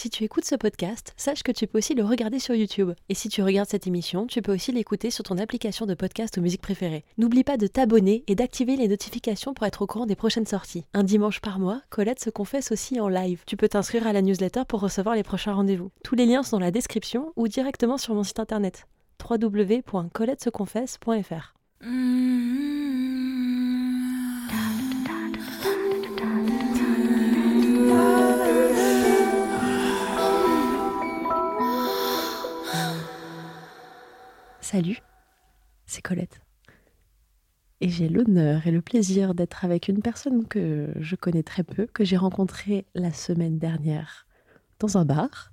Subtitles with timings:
[0.00, 2.92] Si tu écoutes ce podcast, sache que tu peux aussi le regarder sur YouTube.
[3.10, 6.38] Et si tu regardes cette émission, tu peux aussi l'écouter sur ton application de podcast
[6.38, 7.04] ou musique préférée.
[7.18, 10.86] N'oublie pas de t'abonner et d'activer les notifications pour être au courant des prochaines sorties.
[10.94, 13.42] Un dimanche par mois, Colette se confesse aussi en live.
[13.46, 15.90] Tu peux t'inscrire à la newsletter pour recevoir les prochains rendez-vous.
[16.02, 18.86] Tous les liens sont dans la description ou directement sur mon site internet
[19.22, 21.54] www.coletteseconfesse.fr.
[34.70, 35.02] Salut,
[35.84, 36.42] c'est Colette.
[37.80, 41.86] Et j'ai l'honneur et le plaisir d'être avec une personne que je connais très peu,
[41.86, 44.28] que j'ai rencontrée la semaine dernière
[44.78, 45.50] dans un bar.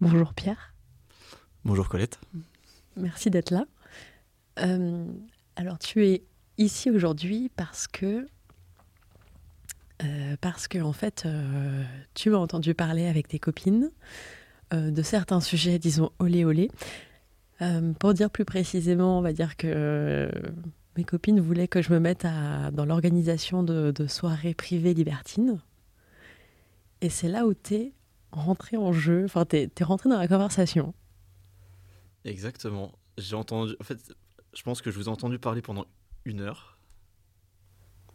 [0.00, 0.76] Bonjour Pierre,
[1.64, 2.20] Bonjour Colette.
[2.94, 3.64] merci d'être là.
[4.60, 5.06] Euh,
[5.56, 6.22] alors tu es
[6.56, 8.28] ici aujourd'hui parce que
[10.04, 11.82] euh, parce que en fait euh,
[12.14, 13.90] tu m'as entendu parler avec tes copines
[14.70, 16.70] de certains sujets, disons olé olé.
[17.62, 20.30] Euh, pour dire plus précisément, on va dire que euh,
[20.96, 25.60] mes copines voulaient que je me mette à- dans l'organisation de, de soirées privées libertines.
[27.02, 27.92] Et c'est là où tu es
[28.32, 30.94] rentré en jeu, enfin tu es, rentré dans la conversation.
[32.24, 32.92] Exactement.
[33.18, 33.74] J'ai entendu.
[33.80, 33.98] En fait,
[34.54, 35.84] je pense que je vous ai entendu parler pendant
[36.24, 36.78] une heure.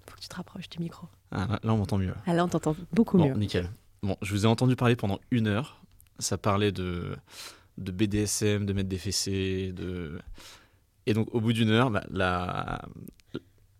[0.07, 1.07] Faut que tu te rapproches du micro.
[1.31, 2.13] Ah, là, là, on m'entend mieux.
[2.25, 3.33] Ah là, on t'entend beaucoup Bon, mieux.
[3.35, 3.69] nickel.
[4.03, 5.81] Bon, je vous ai entendu parler pendant une heure.
[6.19, 7.15] Ça parlait de,
[7.77, 10.19] de BDSM, de mettre des fessées, de.
[11.05, 12.81] Et donc, au bout d'une heure, bah, la...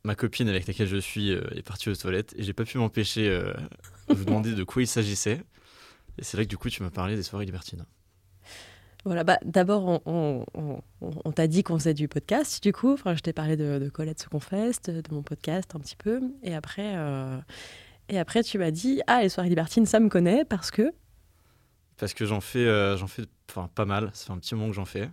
[0.03, 2.77] ma copine avec laquelle je suis euh, est partie aux toilettes et j'ai pas pu
[2.77, 3.51] m'empêcher euh,
[4.09, 5.41] de vous demander de quoi il s'agissait.
[6.17, 7.85] Et c'est là que du coup, tu m'as parlé des soirées libertines.
[9.05, 12.73] Voilà, bah, d'abord, on, on- on- on- on t'a dit qu'on faisait du podcast, du
[12.73, 12.93] coup.
[12.93, 15.95] Enfin, je t'ai parlé de, de Colette se confesse, de, de mon podcast un petit
[15.95, 16.21] peu.
[16.43, 17.37] Et après, euh,
[18.09, 20.91] et après tu m'as dit Ah, les soirées libertines, ça me connaît parce que.
[21.97, 24.11] Parce que j'en fais, euh, j'en fais enfin, pas mal.
[24.13, 25.09] Ça fait un petit moment que j'en fais.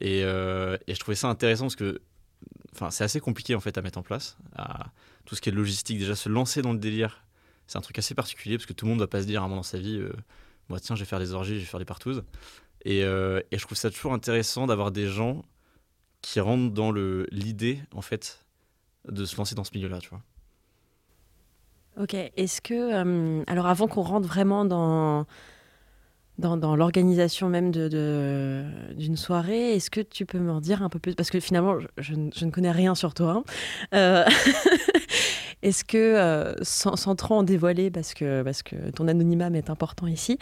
[0.00, 2.00] Et, euh, et je trouvais ça intéressant parce que
[2.74, 4.36] enfin, c'est assez compliqué en fait à mettre en place.
[5.24, 7.24] Tout ce qui est logistique, déjà se lancer dans le délire,
[7.66, 9.42] c'est un truc assez particulier parce que tout le monde ne va pas se dire
[9.42, 10.12] à un moment dans sa vie euh,
[10.68, 12.24] Moi, tiens, je vais faire des orgies, je vais faire des partouzes.
[12.84, 15.44] Et, euh, et je trouve ça toujours intéressant d'avoir des gens
[16.20, 18.44] qui rentrent dans l'idée en fait
[19.08, 20.22] de se lancer dans ce milieu-là, tu vois.
[22.00, 23.44] Ok, est-ce que.
[23.50, 25.26] alors, avant qu'on rentre vraiment dans.
[26.38, 31.14] Dans, l'organisation même d'une soirée, est-ce que tu peux m'en dire un peu plus?
[31.14, 33.32] Parce que finalement, je, ne- connais rien sur toi.
[33.32, 33.44] hein.
[33.94, 34.24] Euh,
[35.62, 40.38] est-ce que, euh, sans, sans trop en dévoiler, parce que, ton anonymat m'est important ici,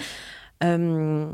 [0.63, 1.31] euh,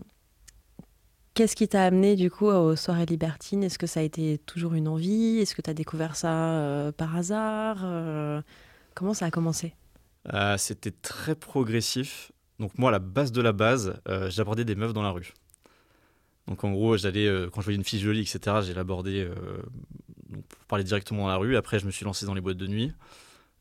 [1.34, 3.62] qu'est-ce qui t'a amené du coup aux soirées libertines?
[3.62, 5.38] Est-ce que ça a été toujours une envie?
[5.38, 7.84] Est-ce que tu as découvert ça par hasard?
[8.94, 9.74] Comment ça a commencé?
[10.56, 12.32] C'était très progressif.
[12.58, 15.32] Donc moi, la base de la base, euh, j'abordais des meufs dans la rue.
[16.48, 18.58] Donc en gros, j'allais euh, quand je voyais une fille jolie, etc.
[18.62, 19.34] J'ai l'abordé euh,
[20.48, 21.56] pour parler directement dans la rue.
[21.56, 22.92] Après, je me suis lancé dans les boîtes de nuit.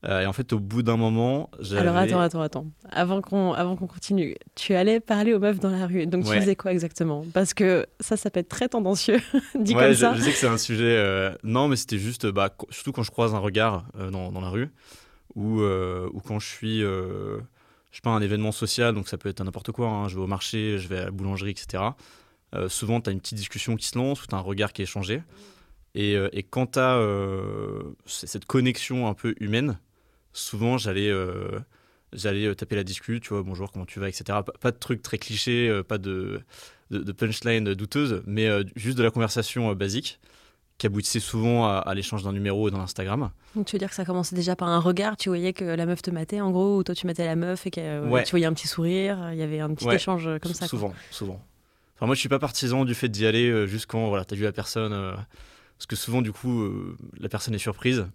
[0.03, 1.81] Euh, et en fait, au bout d'un moment, j'avais.
[1.81, 2.67] Alors attends, attends, attends.
[2.91, 6.05] Avant qu'on, avant qu'on continue, tu allais parler aux meufs dans la rue.
[6.05, 7.25] Donc tu faisais quoi exactement?
[7.33, 9.19] Parce que ça, ça peut être très tendancieux,
[9.59, 10.13] dit Ouais, comme je, ça.
[10.13, 11.33] je sais que c'est un sujet.
[11.43, 14.69] Non, mais c'était juste, bah, surtout quand je croise un regard dans, dans la rue,
[15.33, 16.83] ou, ou quand je suis,
[17.95, 20.21] je sais pas, un événement social, donc ça peut être n'importe quoi, hein, je vais
[20.21, 21.81] au marché, je vais à la boulangerie, etc.
[22.53, 24.73] Euh, souvent, tu as une petite discussion qui se lance ou tu as un regard
[24.73, 25.23] qui est échangé.
[25.93, 27.01] Et, euh, et quand tu as
[28.05, 29.79] cette connexion un peu humaine,
[30.33, 31.09] souvent j'allais
[32.57, 34.39] taper la discute, tu vois, bonjour, comment tu vas, etc.
[34.59, 36.43] Pas, de trucs très clichés, pas de
[37.17, 40.19] punchline douteuse, mais juste de la conversation basique
[40.77, 43.31] qui aboutissait souvent à, l'échange d'un numéro et d'un Instagram.
[43.55, 45.85] Donc tu veux dire que ça commençait déjà par un regard, tu voyais que la
[45.85, 48.31] meuf te matait en gros, ou toi tu matais la meuf et que euh, tu
[48.31, 50.67] voyais un petit sourire, il y avait un petit échange comme ça.
[50.67, 51.41] Souvent, souvent.
[51.95, 54.33] Enfin, moi je suis pas partisan du fait d'y aller euh, juste quand voilà, tu
[54.33, 55.13] as vu la personne, euh,
[55.77, 56.69] parce que souvent du coup
[57.17, 58.05] la personne est surprise,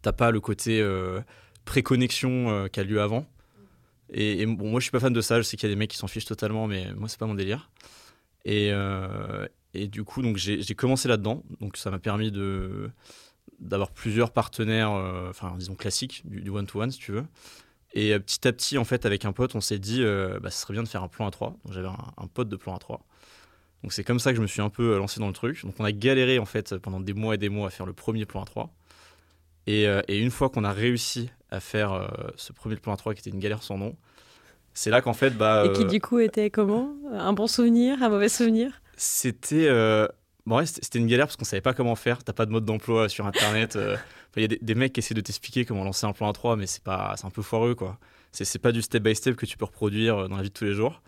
[0.00, 0.82] t'as pas le côté
[1.66, 3.26] pré-connexion qui a lieu avant.
[4.10, 5.78] Et, bon, moi je suis pas fan de ça, je sais qu'il y a des
[5.78, 7.70] mecs qui s'en fichent totalement, mais moi c'est pas mon délire.
[8.46, 8.72] Et,
[9.74, 11.42] et du coup, donc j'ai commencé là-dedans.
[11.60, 12.90] Donc ça m'a permis de
[13.60, 17.24] d'avoir plusieurs partenaires, euh, enfin disons classiques, du one-to-one si tu veux.
[17.94, 20.50] Et euh, petit à petit, en fait, avec un pote, on s'est dit, euh, bah,
[20.50, 21.56] ça serait bien de faire un plan à 3.
[21.64, 23.04] Donc j'avais un, pote de plan à 3.
[23.82, 25.64] Donc c'est comme ça que je me suis un peu lancé dans le truc.
[25.64, 27.92] Donc on a galéré en fait pendant des mois et des mois à faire le
[27.92, 28.72] premier plan à 3.
[29.66, 33.20] Et, et une fois qu'on a réussi à faire ce premier plan à 3 qui
[33.20, 33.96] était une galère sans nom,
[34.72, 35.36] c'est là qu'en fait...
[35.36, 36.94] Bah, et qui du coup était comment?
[37.12, 38.02] Un bon souvenir?
[38.02, 38.80] Un mauvais souvenir?
[38.98, 40.08] C'était euh,
[40.44, 42.22] bon, c'était une galère parce qu'on savait pas comment faire.
[42.22, 43.76] T'as pas de mode d'emploi sur internet.
[43.76, 43.96] Euh.
[44.36, 46.56] Il y a des, mecs qui essaient de t'expliquer comment lancer un plan à 3,
[46.56, 47.98] mais c'est pas, c'est un peu foireux quoi.
[48.30, 50.54] C'est pas du step by step que tu peux reproduire euh, dans la vie de
[50.54, 51.02] tous les jours.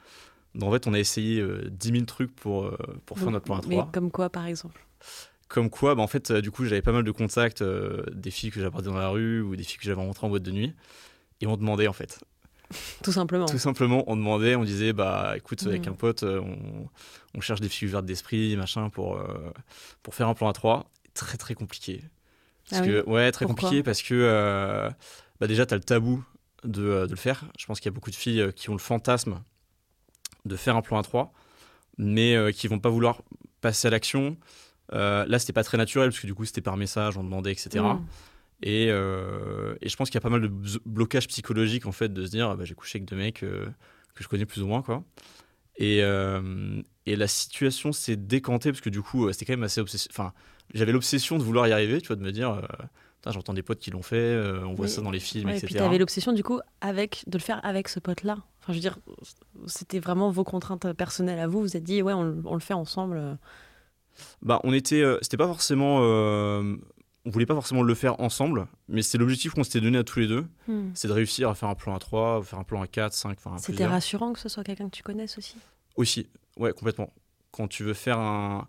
[0.55, 2.73] Donc en fait, on a essayé 10 000 trucs pour,
[3.07, 3.71] pour faire notre plan à 3.
[3.71, 4.85] Mais comme quoi par exemple?
[5.47, 8.61] Comme quoi, bah en fait, du coup, j'avais pas mal de contacts, des filles que
[8.61, 10.75] j'avais dans la rue ou des filles que j'avais rencontrées en boîte de nuit.
[11.41, 12.21] Et on demandait, en fait,
[13.03, 13.47] Tout simplement.
[13.47, 15.91] Tout simplement, on demandait, on disait, bah écoute, avec mm.
[15.91, 16.41] un pote, euh,
[17.35, 19.53] on, cherche des filles ouvertes d'esprit, machin, pour, euh,
[20.03, 20.89] pour faire un plan à 3.
[21.15, 22.03] Très très compliqué.
[22.69, 24.89] Parce ah que, Ouais, très compliqué parce que euh,
[25.41, 26.25] bah, déjà, tu as le tabou
[26.65, 27.45] de, de, le faire.
[27.59, 29.43] Je pense qu'il y a beaucoup de filles qui ont le fantasme
[30.45, 31.33] de faire un plan à 3,
[31.99, 33.23] mais qui vont pas vouloir
[33.61, 34.37] passer à l'action.
[34.93, 37.85] là, c'était pas très naturel parce que du coup, c'était par message, on demandait, etc.
[38.67, 40.51] Euh, et, je pense qu'il y a pas mal de
[40.85, 43.67] blocages psychologiques en fait de se dire ah bah, j'ai couché avec deux mecs euh,
[44.15, 45.03] que je connais plus ou moins quoi.
[45.77, 49.81] Et, euh, et la situation s'est décantée parce que du coup c'était quand même assez
[49.81, 50.11] obsessif.
[50.11, 50.33] Enfin,
[50.75, 52.61] j'avais l'obsession de vouloir y arriver, tu vois, de me dire
[53.27, 55.65] j'entends des potes qui l'ont fait, on voit ça dans les films, etc.
[55.65, 58.37] Et puis tu avais l'obsession du coup avec de le faire avec ce pote là.
[58.61, 58.99] Enfin, je veux dire,
[59.67, 61.61] c'était vraiment vos contraintes personnelles à vous.
[61.61, 63.39] Vous vous êtes dit ouais on, on le fait ensemble.
[64.43, 66.01] Bah, on était, c'était pas forcément
[67.27, 70.21] on voulait pas forcément le faire ensemble, mais c'est l'objectif qu'on s'était donné à tous
[70.21, 70.47] les deux.
[70.69, 70.91] Hmm.
[70.95, 73.39] C'est de réussir à faire un plan à 3, faire un plan à 4, 5,
[73.45, 75.57] enfin C'était rassurant que ce soit quelqu'un que tu connaisses aussi
[75.97, 77.13] Aussi, ouais, complètement.
[77.51, 78.69] Quand tu veux faire un,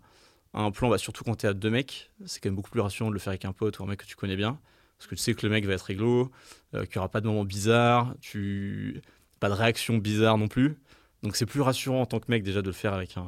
[0.54, 2.80] un plan, bah, surtout quand tu es à deux mecs, c'est quand même beaucoup plus
[2.80, 4.58] rassurant de le faire avec un pote ou un mec que tu connais bien.
[4.98, 6.30] Parce que tu sais que le mec va être réglo,
[6.74, 9.00] euh, qu'il n'y aura pas de moments bizarres, tu...
[9.40, 10.78] pas de réaction bizarre non plus.
[11.22, 13.26] Donc c'est plus rassurant en tant que mec déjà de le faire avec un,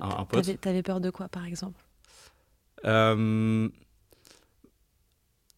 [0.00, 0.60] un, pote.
[0.60, 1.80] T'avais peur de quoi par exemple?
[2.84, 3.68] Euh,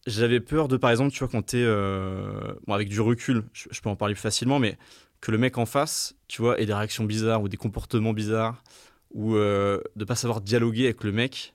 [0.07, 1.61] j'avais peur de, par exemple, tu vois, quand t'es.
[1.61, 4.77] Euh, bon, avec du recul, je, peux en parler plus facilement, mais
[5.21, 8.63] que le mec en face, tu vois, ait des réactions bizarres ou des comportements bizarres,
[9.11, 11.53] ou euh, de pas savoir dialoguer avec le mec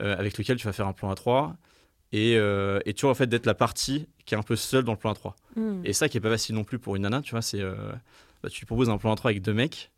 [0.00, 1.54] euh, avec lequel tu vas faire un plan à 3
[2.12, 4.84] et, euh, et tu vois, en fait, d'être la partie qui est un peu seule
[4.84, 5.82] dans le plan à 3 hmm.
[5.84, 7.62] Et ça qui est pas facile non plus pour une nana, tu vois, c'est.
[8.42, 9.90] Bah, tu lui proposes un plan à 3 avec deux mecs,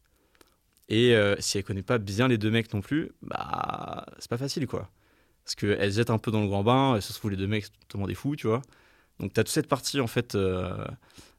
[0.89, 4.67] et si elle connaît pas bien les deux mecs non plus, bah, c'est pas facile,
[4.67, 4.91] quoi.
[5.45, 7.47] Parce qu'elle se jette un peu dans le grand bain, et se trouve les deux
[7.47, 8.63] mecs totalement des fous, tu vois.
[9.21, 10.87] Donc tu as toute cette partie, en fait, euh,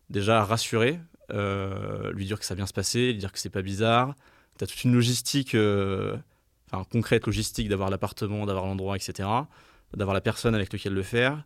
[0.09, 0.99] déjà à rassurer,
[1.31, 4.15] euh, lui dire que ça vient se passer, lui dire que c'est pas bizarre.
[4.57, 6.15] Tu as toute une logistique, euh,
[6.71, 9.27] enfin concrète logistique d'avoir l'appartement, d'avoir l'endroit, etc.
[9.93, 11.43] D'avoir la personne avec laquelle le faire,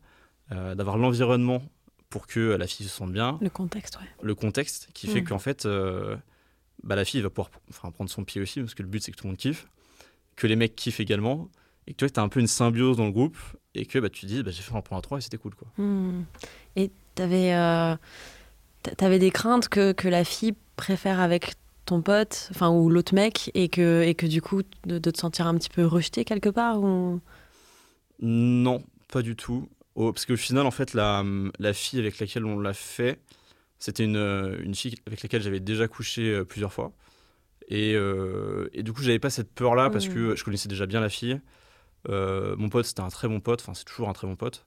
[0.50, 1.62] d'avoir l'environnement
[2.10, 3.38] pour que la fille se sente bien.
[3.40, 4.08] Le contexte, ouais.
[4.24, 5.26] Le contexte qui fait mm.
[5.26, 5.68] qu'en fait,
[6.84, 7.50] bah, la fille va pouvoir
[7.94, 9.68] prendre son pied aussi, parce que le but c'est que tout le monde kiffe,
[10.36, 11.50] que les mecs kiffent également,
[11.90, 13.38] et que tu vois, as un peu une symbiose dans le groupe
[13.74, 15.56] et que bah, tu dis bah, j'ai fait un point à 3 et c'était cool.
[15.56, 15.68] Quoi.
[15.78, 16.24] Hmm.
[16.76, 17.96] Et tu avais, euh,
[19.02, 21.56] avais, des craintes que, que, la fille préfère avec
[21.86, 25.48] ton pote enfin ou l'autre mec et que, et que du coup de, te sentir
[25.48, 27.20] un petit peu rejeté quelque part ou...
[28.22, 29.68] Non, pas du tout.
[29.96, 31.24] Oh, parce qu'au final, en fait, la,
[31.58, 33.20] la fille avec laquelle on l'a fait,
[33.80, 36.92] c'était une, une fille avec laquelle j'avais déjà couché euh, plusieurs fois.
[37.70, 40.14] Et, euh, et, du coup, j'avais pas cette peur-là parce hmm.
[40.14, 41.40] que je connaissais déjà bien la fille.
[42.08, 44.66] Euh, mon pote, c'était un très bon pote, enfin, c'est toujours un très bon pote.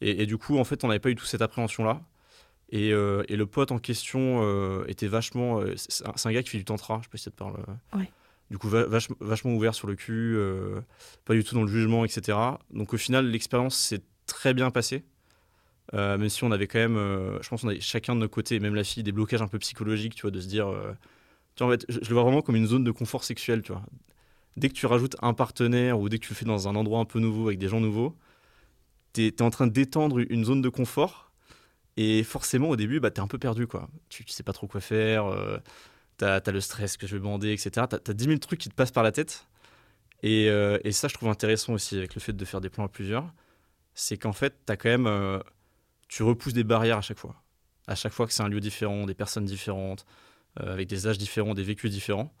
[0.00, 2.02] Et, du coup, en fait, on n'avait pas eu toute cette appréhension-là.
[2.70, 5.62] Et, euh, et, le pote en question euh, était vachement.
[5.76, 7.54] c'est un, gars qui fait du tantra, je sais pas si ça te parle.
[8.50, 10.38] Du coup, vachement ouvert sur le cul,
[11.24, 12.36] pas du tout dans le jugement, etc.
[12.70, 15.04] Donc au final, l'expérience s'est très bien passée.
[15.92, 16.96] Même si on avait quand même,
[17.40, 19.58] je pense qu'on avait chacun de nos côtés, même la fille, des blocages un peu
[19.58, 20.70] psychologiques, tu vois, de se dire,
[21.54, 23.62] tu vois, en fait, je, je le vois vraiment comme une zone de confort sexuel,
[23.62, 23.82] tu vois.
[24.56, 27.00] Dès que tu rajoutes un partenaire ou dès que tu le fais dans un endroit
[27.00, 28.16] un peu nouveau avec des gens nouveaux,
[29.12, 31.32] tu es, en train d'étendre une zone de confort
[31.96, 33.88] et forcément au début, bah, tu es un peu perdu, quoi.
[34.08, 35.58] Tu, tu sais pas trop quoi faire, euh,
[36.18, 37.86] tu as, le stress que je vais bander, etc.
[37.88, 39.46] Tu as, 10 000 trucs qui te passent par la tête.
[40.22, 42.84] Et, euh, et ça, je trouve intéressant aussi avec le fait de faire des plans
[42.84, 43.32] à plusieurs,
[43.94, 45.38] c'est qu'en fait, tu as quand même euh,
[46.08, 47.42] tu repousses des barrières à chaque fois.
[47.86, 50.06] À chaque fois que c'est un lieu différent, des personnes différentes,
[50.60, 52.32] euh, avec des âges différents, des vécus différents.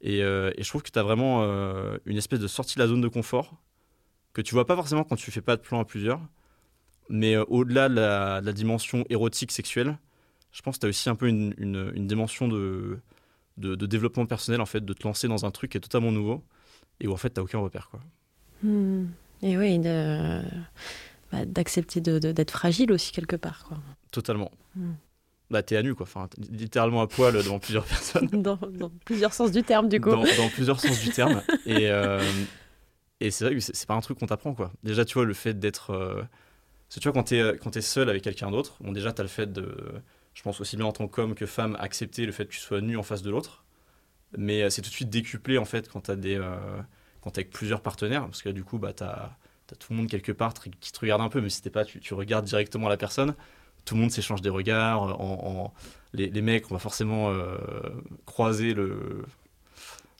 [0.00, 2.80] Et, euh, et je trouve que tu as vraiment euh, une espèce de sortie de
[2.80, 3.56] la zone de confort
[4.32, 6.20] que tu vois pas forcément quand tu fais pas de plan à plusieurs.
[7.08, 9.98] Mais euh, au-delà de la, de la dimension érotique, sexuelle,
[10.52, 12.98] je pense que tu as aussi un peu une, une- une dimension de,
[13.58, 16.12] de, de développement personnel, en fait, de te lancer dans un truc qui est totalement
[16.12, 16.42] nouveau
[17.00, 17.88] et où en fait tu aucun repère.
[17.90, 18.00] Quoi.
[18.62, 19.06] Hmm.
[19.42, 23.64] Et oui, bah, d'accepter d'être fragile aussi quelque part.
[23.64, 23.78] Quoi.
[24.12, 24.50] Totalement.
[24.76, 24.92] Mm.
[25.50, 26.04] Bah, t'es à nu, quoi.
[26.04, 28.26] Enfin, littéralement à poil devant plusieurs personnes.
[28.32, 30.10] dans, dans plusieurs sens du terme, du coup.
[30.10, 31.42] dans, dans plusieurs sens du terme.
[31.66, 32.20] Et, euh,
[33.20, 34.72] et c'est vrai que c'est pas un truc qu'on t'apprend, quoi.
[34.82, 35.90] Déjà, tu vois, le fait d'être.
[35.90, 36.22] euh,
[36.88, 39.12] parce que tu vois, quand t'es euh, quand t'es seul avec quelqu'un d'autre, bon, déjà,
[39.12, 39.76] t'as le fait de.
[40.34, 42.80] Je pense aussi bien en tant qu'homme que femme, accepter le fait que tu sois
[42.80, 43.64] nu en face de l'autre.
[44.36, 46.36] Mais euh, c'est tout de suite décuplé, en fait, quand t'as des.
[46.36, 46.56] euh,
[47.20, 48.24] quand t'es avec plusieurs partenaires.
[48.26, 49.30] Parce que du coup, bah, t'as
[49.72, 51.84] as tout le monde quelque part qui te regarde un peu, mais si t'es pas,
[51.84, 53.34] tu, tu regardes directement la personne.
[53.84, 55.02] Tout le monde s'échange des regards.
[55.02, 55.72] En, en-
[56.12, 57.56] les, les mecs, on va forcément euh,
[58.24, 59.24] croiser le,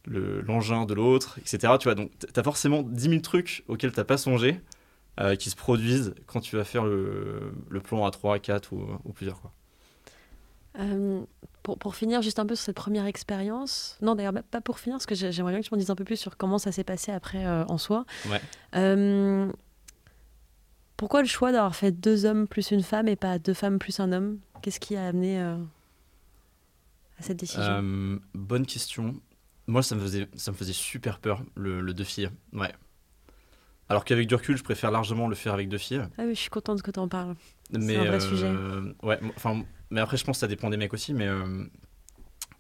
[0.07, 1.75] le- l'engin de l'autre, etc.
[1.79, 4.61] Tu vois, donc tu as forcément 10 000 trucs auxquels tu n'as pas songé
[5.21, 8.85] euh, qui se produisent quand tu vas faire le, le plan à 3, 4 ou,
[9.05, 9.41] ou plusieurs.
[9.41, 9.53] Quoi.
[10.81, 11.23] Euh,
[11.63, 14.97] pour, pour finir juste un peu sur cette première expérience, non d'ailleurs pas pour finir,
[14.97, 16.73] parce que j'ai- j'aimerais bien que tu m'en dises un peu plus sur comment ça
[16.73, 18.05] s'est passé après euh, en soi.
[18.29, 18.41] Ouais.
[18.75, 19.51] Euh,
[20.97, 24.01] pourquoi le choix d'avoir fait deux hommes plus une femme et pas deux femmes plus
[24.01, 24.39] un homme?
[24.63, 25.57] Qu'est-ce qui a amené euh,
[27.19, 27.73] à cette décision?
[27.75, 29.15] Euh, bonne question.
[29.67, 32.31] Moi, ça me faisait, ça me faisait super peur, le, le deux filles.
[32.53, 32.73] Ouais.
[33.89, 36.03] Alors qu'avec du recul, je préfère largement le faire avec deux filles.
[36.19, 37.35] Ah oui, je suis contente que tu en parles.
[37.71, 38.53] Mais, un vrai euh, sujet.
[39.03, 41.13] Ouais, m- enfin, mais après, je pense que ça dépend des mecs aussi.
[41.13, 41.65] Mais, euh,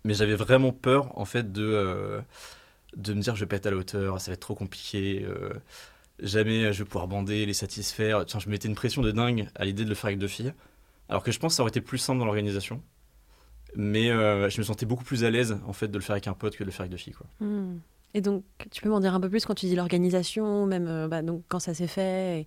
[0.04, 2.20] mais j'avais vraiment peur, en fait, de, euh,
[2.96, 5.26] de me dire je vais pas être à la hauteur, ça va être trop compliqué.
[6.22, 8.24] Euh, jamais je vais pouvoir bander, les satisfaire.
[8.26, 10.28] Tiens, je me mettais une pression de dingue à l'idée de le faire avec deux
[10.28, 10.52] filles.
[11.08, 12.82] Alors que je pense que ça aurait été plus simple dans l'organisation.
[13.76, 16.28] Mais euh, je me sentais beaucoup plus à l'aise, en fait, de le faire avec
[16.28, 17.14] un pote que de le faire avec deux filles.
[17.14, 17.26] Quoi.
[17.40, 17.78] Hmm.
[18.14, 21.08] Et donc, tu peux m'en dire un peu plus quand tu dis l'organisation, même euh,
[21.08, 22.46] bah, donc, quand ça s'est fait et-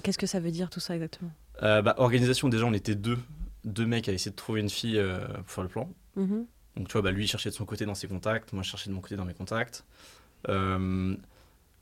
[0.00, 1.30] Qu'est-ce que ça veut dire tout ça exactement?
[1.62, 3.18] Euh, bah, organisation, déjà, on était deux.
[3.64, 5.88] Deux mecs à essayer de trouver une fille euh, pour faire le plan.
[6.16, 6.46] Mhm.
[6.76, 8.68] Donc tu vois, bah, lui il cherchait de son côté dans ses contacts, moi je
[8.68, 9.84] cherchais de mon côté dans mes contacts.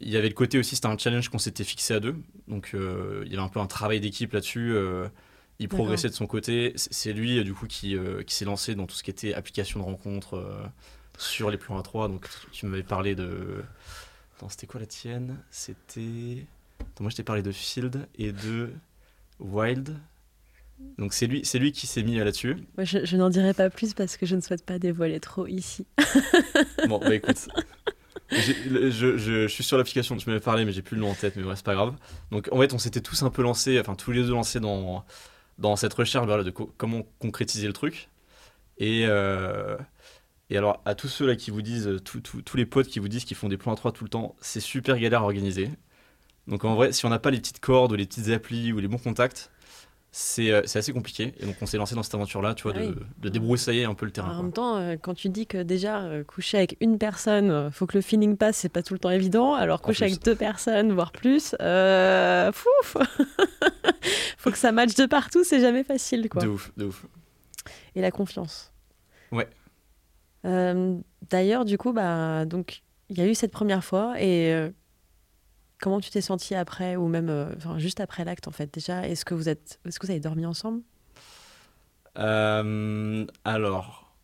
[0.02, 2.16] Il y avait le côté aussi, c'était un challenge qu'on s'était fixé à deux.
[2.48, 4.72] Donc euh, il y avait un peu un travail d'équipe là-dessus.
[4.72, 5.08] euh,
[5.58, 6.72] il progressait de son côté.
[6.76, 9.78] C'est lui du coup qui, euh, qui s'est lancé dans tout ce qui était application
[9.80, 10.62] de rencontres euh,
[11.18, 12.08] sur les plans A3.
[12.10, 13.62] Donc tu m'avais parlé de...
[14.36, 15.38] Attends, c'était quoi la tienne?
[15.50, 16.46] C'était...
[16.80, 18.70] Attends, moi je t'ai parlé de Field et de
[19.38, 19.96] Wild.
[20.98, 22.56] Donc c'est lui, c'est lui qui s'est mis là-dessus.
[22.76, 25.46] Moi, Je, je n'en dirai pas plus parce que je ne souhaite pas dévoiler trop
[25.46, 25.86] ici.
[26.88, 27.46] Bon, bah écoute.
[28.30, 31.44] Je, suis sur l'application, tu m'avais parlé, mais j'ai plus le nom en tête, mais
[31.44, 31.94] ouais, c'est pas grave.
[32.30, 35.04] Donc en fait, on s'était tous un peu lancés, enfin tous les deux lancés dans,
[35.58, 38.08] dans cette recherche voilà, de co- comment concrétiser le truc.
[38.78, 39.76] Et, euh,
[40.50, 43.24] et alors, à tous ceux là qui vous disent, tous- les potes qui vous disent
[43.24, 45.70] qu'ils font des plans à 3 tout le temps, c'est super galère à organiser.
[46.48, 48.78] Donc en vrai, si on n'a pas les petites cordes ou les petites applis ou
[48.80, 49.50] les bons contacts,
[50.14, 51.34] c'est euh, c'est assez compliqué.
[51.40, 52.80] Et donc on s'est lancé dans cette aventure-là, tu vois, Ah
[53.18, 54.38] de, débroussailler un peu le terrain.
[54.38, 57.86] en même temps, euh, quand tu dis que déjà euh, coucher avec une personne, faut
[57.86, 59.54] que le feeling passe, c'est pas tout le temps évident.
[59.54, 62.98] Alors coucher avec deux personnes, voire plus, euh, fouf
[64.36, 66.42] Faut que ça matche de partout, c'est jamais facile, quoi.
[66.42, 67.06] De ouf, de ouf.
[67.94, 68.72] Et la confiance.
[69.30, 69.48] Ouais.
[71.30, 74.72] D'ailleurs, du coup, bah, donc il y a eu cette première fois et
[75.82, 79.06] comment tu t'es senti après ou même euh, juste après l'acte en fait déjà?
[79.06, 80.80] Est-ce que vous êtes, est-ce que vous avez dormi ensemble?
[82.18, 84.14] Euh, alors,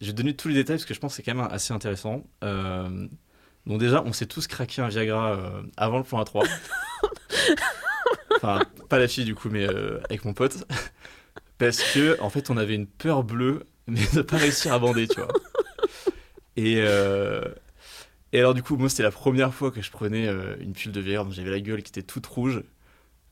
[0.00, 1.72] je vais donner tous les détails parce que je pense que c'est quand même assez
[1.72, 2.24] intéressant.
[2.42, 3.06] Euh,
[3.66, 5.38] donc déjà, on s'est tous craqué un Viagra
[5.76, 6.48] avant le plan A3.
[8.36, 9.66] enfin, pas la fille du coup, mais
[10.04, 10.66] avec mon pote.
[11.58, 15.08] Parce que, en fait, on avait une peur bleue, mais de pas réussir à bander,
[15.08, 15.32] tu vois.
[16.56, 16.82] Et,
[18.36, 20.92] et alors, du coup, moi, c'était la première fois que je prenais euh, une pile
[20.92, 22.62] de Viagra, donc j'avais la gueule qui était toute rouge.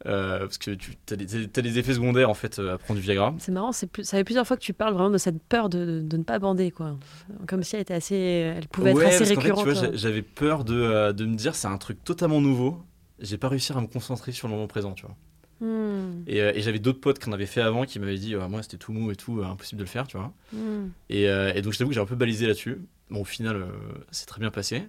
[0.07, 3.35] Euh, parce que tu as des, effets secondaires en fait euh, à prendre du Viagra.
[3.39, 5.85] C'est marrant, c'est ça fait plusieurs fois que tu parles vraiment de cette peur de,
[5.87, 6.99] de- de ne pas bander quoi.
[7.47, 9.65] Comme si elle était assez, elle pouvait ouais, être assez récurrente.
[9.65, 12.83] tu vois, j'a- j'avais peur de, euh, de me dire c'est un truc totalement nouveau.
[13.19, 15.17] J'ai pas réussi à me concentrer sur le moment présent, tu vois.
[15.61, 16.23] Hmm.
[16.27, 18.49] Et, euh, et j'avais d'autres potes qui en avaient fait avant qui m'avaient dit, euh,
[18.49, 20.33] moi c'était tout mou et tout, euh, impossible de le faire, tu vois.
[20.53, 20.89] Hmm.
[21.11, 22.79] Et, euh, et donc je t'avoue que j'ai un peu balisé là-dessus.
[23.11, 23.67] Bon, au final,
[24.11, 24.89] c'est très bien passé.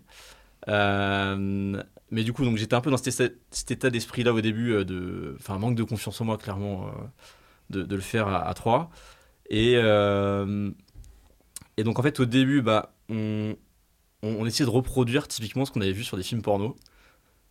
[0.68, 1.82] Euh,
[2.12, 4.74] mais du coup, donc j'étais un peu dans cet état, cet état d'esprit-là au début,
[4.74, 6.92] euh, de, enfin, manque de confiance en moi, clairement, euh,
[7.72, 8.90] de, de le faire à, à 3.
[9.50, 10.72] Et, euh,
[11.78, 13.56] et donc en fait, au début, bah, on,
[14.24, 16.76] on, on essayait de reproduire typiquement ce qu'on avait vu sur des films porno.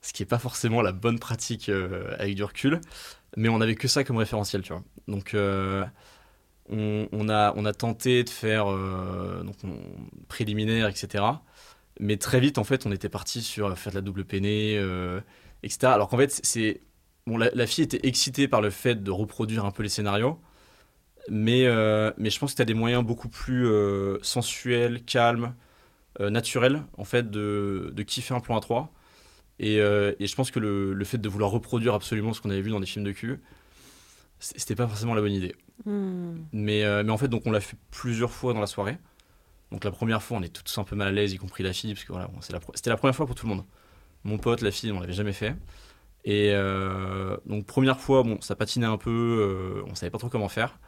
[0.04, 2.80] Ce qui n'est pas forcément la bonne pratique euh, avec du recul,
[3.36, 4.84] mais on avait que ça comme référentiel, tu vois.
[5.08, 5.84] Donc, euh,
[6.70, 9.78] on, a, on a tenté de faire euh, donc on-
[10.28, 11.44] préliminaire, etc.
[12.00, 15.20] Mais très vite, en fait, on était parti sur faire de la double peinée, euh,
[15.62, 15.94] etc.
[15.94, 16.80] Alors qu'en fait, c'est
[17.26, 20.40] bon, la, fille était excitée par le fait de reproduire un peu les scénarios,
[21.30, 25.54] mais, euh, mais je pense que tu as des moyens beaucoup plus euh, sensuels, calmes,
[26.20, 28.93] euh, naturels, en fait, de, de kiffer un plan à 3.
[29.58, 32.50] Et, euh, et je pense que le, le fait de vouloir reproduire absolument ce qu'on
[32.50, 33.40] avait vu dans des films de cul,
[34.38, 35.54] c'était pas forcément la bonne idée.
[35.84, 36.36] Hmm.
[36.52, 38.98] Mais, euh, mais en fait, donc on l'a fait plusieurs fois dans la soirée.
[39.70, 41.72] Donc la première fois, on est tous un peu mal à l'aise, y compris la
[41.72, 42.30] fille, parce que voilà,
[42.74, 43.64] c'était la première fois pour tout le monde.
[44.24, 45.56] Mon pote, la fille, on l'avait jamais fait.
[46.24, 50.48] Et euh, donc première fois, bon, ça patinait un peu, on savait pas trop comment
[50.48, 50.78] faire.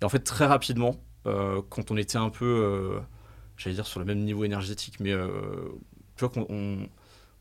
[0.00, 2.98] Et en fait, très rapidement, quand on était un peu,
[3.56, 5.12] j'allais dire sur le même niveau énergétique, mais
[6.16, 6.88] tu vois qu'on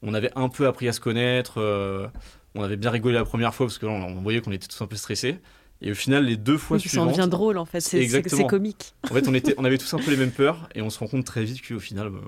[0.02, 2.08] on, avait un peu appris à se connaître, euh,
[2.56, 4.82] on avait bien rigolé la première fois parce que là, on, voyait qu'on était tous
[4.82, 5.40] un peu stressés.
[5.82, 8.48] Et au final, les deux fois Oui, ça en suivantes, devient drôle en fait, c'est-
[8.48, 8.96] comique.
[9.10, 11.00] en fait, on, était, on avait tous un peu les mêmes peurs et on se
[11.00, 12.20] rend compte très vite qu'au final, bah,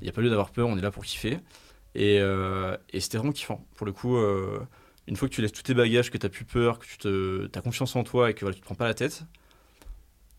[0.00, 1.38] il n'y a pas lieu d'avoir peur, on est là pour kiffer.
[1.94, 3.66] Et, euh, et c'était vraiment kiffant.
[3.76, 4.60] Pour le coup, euh,
[5.06, 6.98] une fois que tu laisses tous tes bagages, que tu n'as plus peur, que tu
[6.98, 9.22] te, as confiance en toi et que voilà, tu te prends pas la tête,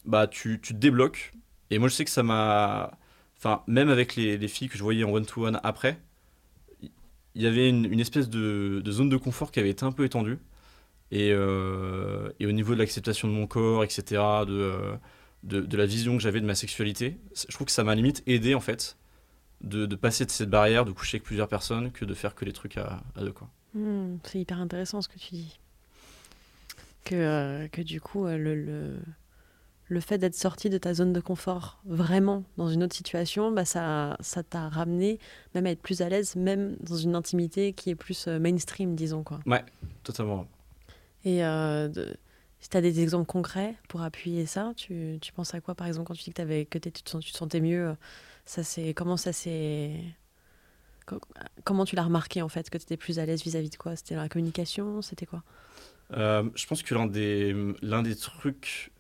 [0.06, 1.32] bah tu, tu te débloques.
[1.72, 2.98] Et moi, je sais que ça m'a.
[3.38, 6.00] Enfin, même avec les, les filles que je voyais en one-to-one après,
[7.36, 10.40] il y avait une, espèce de, zone de confort qui avait été un peu étendue.
[11.12, 14.04] Et, euh, au niveau de l'acceptation de mon corps, etc.,
[14.48, 14.96] de, euh,
[15.44, 18.24] de, de la vision que j'avais de ma sexualité, je trouve que ça m'a limite
[18.26, 18.98] aidé en fait
[19.62, 22.54] de, passer de cette barrière, de coucher avec plusieurs personnes, que de faire que les
[22.54, 23.32] trucs à, deux.
[23.32, 23.50] Quoi.
[23.74, 25.60] Hmm, c'est hyper intéressant ce que tu dis.
[27.04, 28.98] Que, euh, que du coup, le,
[29.88, 33.66] le fait d'être sorti de ta zone de confort vraiment dans une autre situation, bah,
[33.66, 35.20] ça ça t'a ramené
[35.54, 38.96] même à être plus à l'aise, même dans une intimité qui est plus euh, mainstream,
[38.96, 39.24] disons.
[39.24, 39.40] quoi.
[40.04, 40.48] Totalement.
[41.24, 42.16] Et euh, de-
[42.60, 45.86] si tu as des exemples concrets pour appuyer ça, tu, tu penses à quoi par
[45.86, 47.96] exemple quand tu dis que, t'avais- que tu, te, sentais mieux
[48.46, 49.92] ça c'est Comment ça s'est.
[51.06, 51.22] co-
[51.64, 53.96] Comment tu l'as remarqué en fait que tu étais plus à l'aise vis-à-vis de quoi?
[53.96, 55.02] C'était dans la communication?
[55.04, 55.44] C'était quoi?
[56.14, 58.92] Euh, je pense que l'un des, l'un des trucs.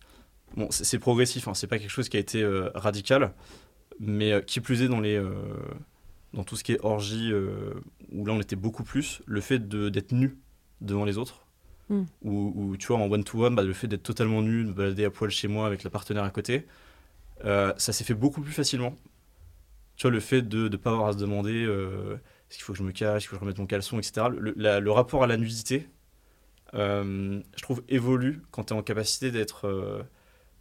[0.56, 3.34] Bon, c'est, progressif, hein, c'est pas quelque chose qui a été euh, radical,
[4.00, 5.34] mais euh, qui plus est dans, les, euh,
[6.34, 7.74] dans tout ce qui est orgie, euh,
[8.12, 10.38] où là on était beaucoup plus, le fait d'être nu
[10.80, 11.46] devant les autres.
[11.90, 12.04] Mm.
[12.24, 15.10] Ou, ou, tu vois, en one-to-one, bah, le fait d'être totalement nu, de balader à
[15.10, 16.66] poil chez moi avec la partenaire à côté,
[17.44, 18.96] ça s'est fait beaucoup plus facilement.
[19.98, 22.80] Tu vois, le fait de ne pas avoir à se demander est-ce qu'il faut que
[22.80, 24.28] je me cache, est-ce qu'il faut que je remette mon caleçon, etc.
[24.36, 25.88] Le, la- le rapport à la nudité,
[26.74, 30.06] je trouve, évolue quand tu es en capacité d'être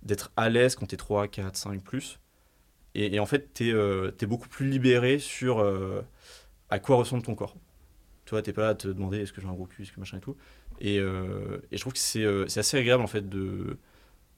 [0.05, 2.21] d'être à l'aise quand tu es 3, 4, 5 plus.
[2.95, 6.03] Et, en fait, tu es, beaucoup plus libéré sur euh,
[6.71, 7.57] à quoi ressemble ton corps.
[8.27, 9.93] Tu vois, t'es pas là à te demander est-ce que j'ai un gros cul, est-ce
[9.93, 10.37] que machin et tout.
[10.81, 13.79] Et, euh, je trouve que c'est euh, assez agréable en fait de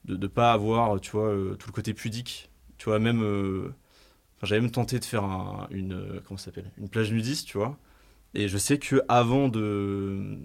[0.05, 2.49] de, de pas avoir, tu vois, euh, tout le côté pudique.
[2.77, 3.23] Tu vois, même.
[3.23, 3.73] euh,
[4.43, 6.71] j'avais même tenté de faire un- une euh, comment s'appelle?
[6.77, 7.77] Une plage nudiste, tu vois.
[8.35, 10.37] Et je sais que avant de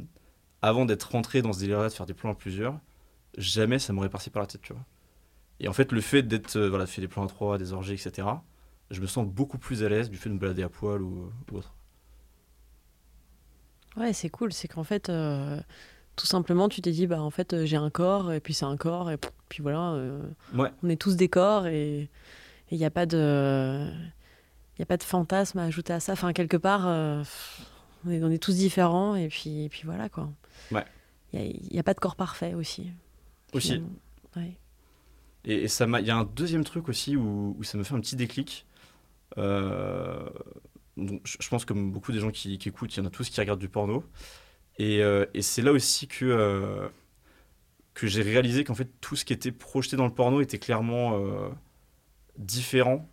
[0.63, 2.79] avant d'être rentré dans ce délire-là de faire des plans à plusieurs,
[3.39, 4.85] jamais ça m'aurait passé par la tête, tu vois.
[5.63, 7.93] Et en fait, le fait d'être euh, voilà, fait des plans à trois, des orgies,
[7.95, 8.27] etc.
[8.91, 11.31] Je me sens beaucoup plus à l'aise du fait de me balader à poil ou,
[11.51, 11.73] ou autre.
[13.97, 14.53] Ouais, c'est cool.
[14.53, 15.61] C'est qu'en fait, euh,
[16.17, 18.65] tout simplement, tu t'es dit, bah en fait, euh, j'ai un corps, et puis c'est
[18.65, 20.21] un corps, et puis voilà, euh,
[20.55, 20.71] Ouais.
[20.83, 22.11] on est tous des corps, et
[22.71, 23.89] il n'y a pas de.
[24.79, 26.15] Il a pas de fantasme à ajouter à ça.
[26.15, 30.31] Enfin, quelque part, on, est, on est tous différents, et puis, et puis voilà, quoi.
[30.73, 30.85] Ouais.
[31.35, 32.91] Il n'y a, pas de corps parfait aussi.
[33.53, 33.83] Aussi.
[34.35, 34.57] Ouais.
[35.45, 35.87] Et, ça.
[36.01, 38.67] Il y a un deuxième truc aussi où, ça me fait un petit déclic.
[39.39, 40.29] Euh,
[40.97, 43.61] je pense comme beaucoup des gens qui, écoutent, il y en a tous qui regardent
[43.61, 44.05] du porno.
[44.79, 46.89] Et, euh, c'est là aussi que, euh,
[47.95, 51.21] que j'ai réalisé qu'en fait tout ce qui était projeté dans le porno était clairement
[52.39, 53.09] différent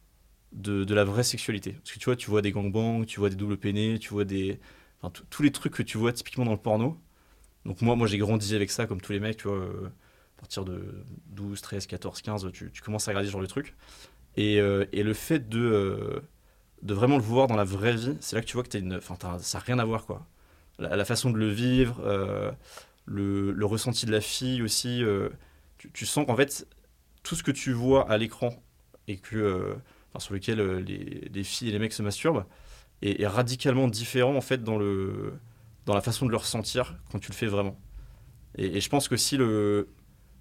[0.53, 1.73] de, la vraie sexualité.
[1.73, 4.25] Parce que tu vois, tu vois des gangbangs, tu vois des doubles peinés, tu vois
[4.25, 4.59] des.
[5.01, 6.97] Enfin, tous- tous les trucs que tu vois typiquement dans le porno.
[7.65, 9.69] Donc moi, moi j'ai grandi avec ça comme tous les mecs, tu vois.
[10.39, 13.75] À partir de 12, 13, 14, 15, tu, commences à regarder genre de truc.
[14.37, 16.19] Et, euh, et le fait de, euh,
[16.81, 19.39] de vraiment le voir dans la vraie vie, c'est là que tu vois que t'as-
[19.39, 20.05] ça n'a rien à voir.
[20.05, 20.25] Quoi.
[20.77, 22.51] La, façon de le vivre, euh,
[23.05, 25.03] le, le ressenti de la fille aussi.
[25.03, 25.29] euh,
[25.93, 26.65] tu, sens qu'en fait,
[27.23, 28.51] tout ce que tu vois à l'écran
[29.09, 29.75] et que,
[30.19, 32.45] sur lequel les, les filles et les mecs se masturbent
[33.01, 35.33] est, radicalement différent en fait dans, le,
[35.85, 37.77] dans la façon de le ressentir quand tu le fais vraiment.
[38.57, 39.89] Et, et je pense que si le,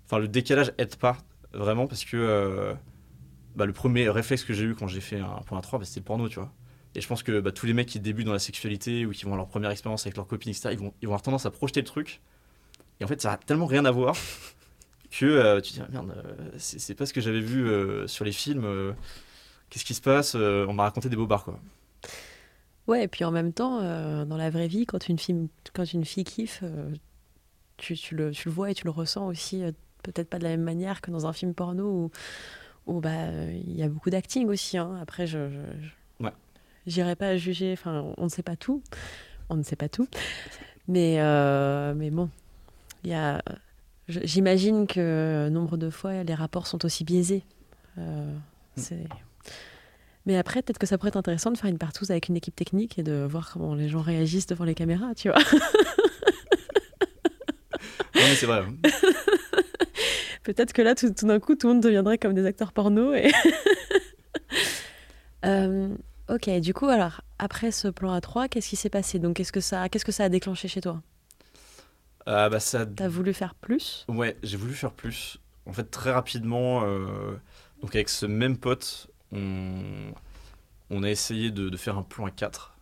[0.09, 1.19] enfin, le décalage aide pas
[1.53, 2.75] vraiment parce que euh,
[3.57, 6.01] bah, le premier réflexe que j'ai eu quand j'ai fait un point 3, bah, c'était
[6.01, 6.53] le porno, tu vois.
[6.95, 9.25] Et je pense que bah, tous les mecs qui débutent dans la sexualité ou qui
[9.25, 11.47] vont à leur première expérience avec leur copine, etc., ils vont, ils vont avoir tendance
[11.47, 12.21] à projeter le truc.
[13.01, 14.17] Et en fait, ça a tellement rien à voir
[15.11, 17.67] que euh, tu te dis, ah, merde, euh, c'est c'est pas ce que j'avais vu
[17.69, 18.65] euh, sur les films.
[18.65, 18.93] euh,
[19.71, 21.61] Qu'est-ce qui se passe Euh, On m'a raconté des bobards, quoi.
[22.87, 25.93] Ouais, et puis en même temps, euh, dans la vraie vie, quand une fille, quand
[25.93, 26.91] une fille kiffe, euh,
[27.77, 29.73] tu, tu le, tu le vois et tu le ressens aussi, euh,
[30.13, 32.11] peut-être pas de la même manière que dans un film porno où,
[32.87, 34.79] où bah, il y a beaucoup d'acting aussi.
[34.79, 34.99] hein.
[35.01, 35.39] Après, je.
[36.21, 36.33] Ouais.
[36.87, 38.83] J'irai pas juger, enfin, on ne sait pas tout.
[39.51, 40.09] On ne sait pas tout.
[40.89, 42.31] Mais, euh, mais bon,
[43.05, 43.43] il y a.
[44.09, 47.45] J'imagine que nombre de fois, les rapports sont aussi biaisés.
[47.99, 48.35] Euh,
[48.77, 49.07] c'est.
[50.25, 52.57] Mais après, peut-être que ça pourrait être intéressant de faire une partouze avec une équipe
[52.57, 55.39] technique et de voir comment les gens réagissent devant les caméras, tu vois.
[58.35, 58.63] C'est vrai.
[60.55, 63.15] peut-être que là, tout, tout d'un coup, tout le monde deviendrait comme des acteurs porno.
[63.15, 63.31] Et...
[65.45, 65.95] Euh,
[66.29, 69.21] ok, du coup, alors, après ce plan à 3 qu'est-ce qui s'est passé?
[69.21, 71.01] Donc, qu'est-ce que, ça, qu'est-ce que ça a déclenché chez toi?
[72.27, 74.05] Ah, bah, ça T'as voulu faire plus?
[74.09, 75.39] Ouais, j'ai voulu faire plus.
[75.67, 77.37] En fait, très rapidement, euh,
[77.83, 80.13] donc avec ce même pote, on,
[80.91, 82.77] on a essayé de, de faire un plan à 4.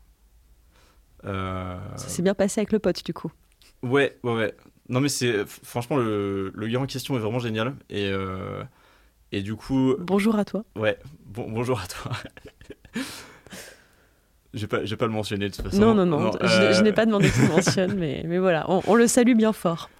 [1.24, 3.30] Euh, Ça s'est bien passé avec le pote, du coup.
[3.82, 4.56] ouais, ouais, ouais.
[4.88, 5.44] Non, mais c'est.
[5.46, 7.74] Franchement, le, le gars en question est vraiment génial.
[7.90, 8.62] Et, euh,
[9.32, 10.64] et du coup, Bonjour à toi.
[10.76, 12.12] ouais, bon, bonjour à toi.
[14.54, 15.78] Je vais pas, pas le mentionner de toute façon.
[15.78, 18.38] non, non, non, je, je euh, n'ai pas demandé que tu le mentionnes, mais, mais
[18.38, 19.90] voilà, on, on le salue bien fort.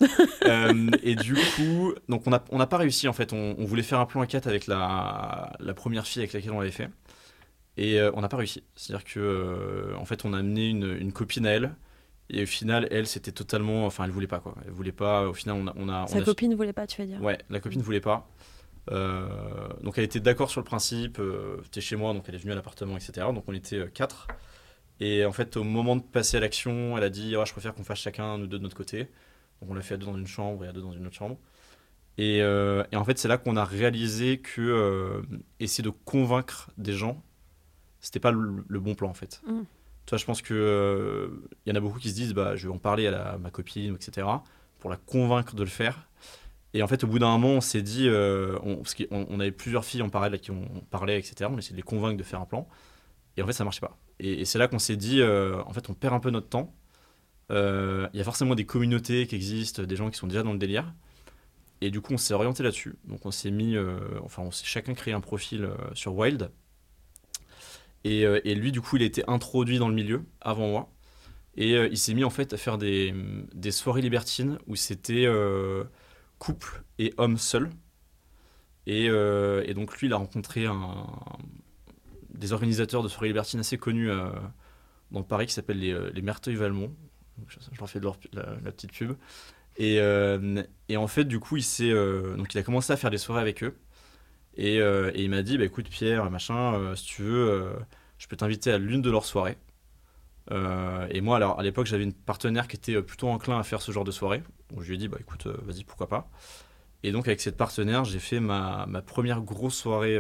[0.47, 3.35] Euh, et du coup, donc on n'a on n'a pas réussi en fait.
[3.35, 6.53] On, on voulait faire un plan à 4 avec la, la première fille avec laquelle
[6.53, 6.89] on l'avait fait.
[7.77, 8.63] Et euh, on n'a pas réussi.
[8.77, 11.75] C'est-à-dire que en fait, on a amené une, une copine à elle.
[12.31, 13.87] Et au final, elle, c'était totalement.
[13.87, 14.55] Enfin, elle voulait pas quoi.
[14.65, 15.29] Elle voulait pas.
[15.29, 15.73] Au final, on a.
[15.77, 18.01] On a on Sa a- copine voulait pas, tu vas dire Ouais, la copine voulait
[18.01, 18.29] pas.
[18.93, 21.19] Euh, donc elle était d'accord sur le principe.
[21.19, 23.27] Euh, T'es chez moi, donc elle est venue à l'appartement, etc.
[23.35, 24.27] Donc on était euh, quatre.
[25.01, 27.75] Et en fait, au moment de passer à l'action, elle a dit Ouais, Je préfère
[27.75, 29.05] qu'on fasse chacun, nous deux de notre côté.
[29.61, 31.17] Donc on l'a fait à deux dans une chambre et à deux dans une autre
[31.17, 31.37] chambre.
[32.19, 35.23] Et, euh, et en fait, c'est là qu'on a réalisé que
[35.61, 37.23] essayer de convaincre des gens,
[38.01, 39.43] c'était pas le, le bon plan en fait.
[39.47, 39.61] Mm.
[40.15, 41.29] Je pense que euh,
[41.67, 43.97] y en a beaucoup qui se disent bah, Je vais en parler à, ma copine,
[43.97, 44.27] etc.
[44.79, 46.09] pour la convaincre de le faire.
[46.75, 49.41] Et en fait, au bout d'un moment, on s'est dit, euh, on, parce qu'on on
[49.41, 51.51] avait plusieurs filles en parallèle qui on, parlait, etc.
[51.53, 52.69] On essayait de les convaincre de faire un plan.
[53.37, 53.99] Et en fait, ça marchait pas.
[54.21, 56.75] Et, c'est là qu'on s'est dit, euh, en fait, on perd un peu notre temps.
[57.51, 60.59] Il y a forcément des communautés qui existent, des gens qui sont déjà dans le
[60.59, 60.95] délire.
[61.81, 62.97] Et du coup, on s'est orienté là-dessus.
[63.05, 63.77] Donc, on s'est mis,
[64.23, 66.51] enfin, on s'est chacun créé un profil sur Wild.
[68.07, 70.93] Et, euh, et lui, du coup, il a été introduit dans le milieu avant moi.
[71.57, 73.13] Et euh, il s'est mis en fait à faire des,
[73.71, 75.83] soirées libertines où c'était euh,
[76.39, 77.71] couple et homme seul.
[78.87, 79.09] Et,
[79.75, 80.67] donc lui, il a rencontré
[82.31, 84.31] des organisateurs de soirées libertines assez connus euh,
[85.11, 86.95] dans Paris qui s'appellent les, les Merteuil-Valmont.
[87.49, 89.17] Je, leur fais de leur- la, petite pub.
[89.79, 90.01] Et,
[90.97, 91.65] en fait, du coup, il,
[92.37, 93.77] donc il a commencé à faire des soirées avec eux.
[94.57, 97.73] Et, euh, et il m'a dit, bah, écoute Pierre, machin, euh, si tu veux, euh,
[98.19, 99.59] je peux t'inviter à l'une de leurs soirées.
[101.11, 103.91] Et moi, alors, à l'époque, j'avais une partenaire qui était plutôt enclin à faire ce
[103.91, 104.45] genre de soirée.
[104.71, 106.31] Donc je lui ai dit, bah écoute, vas-y, pourquoi pas.
[107.03, 110.17] Et donc, avec cette partenaire, j'ai fait ma, ma première grosse soirée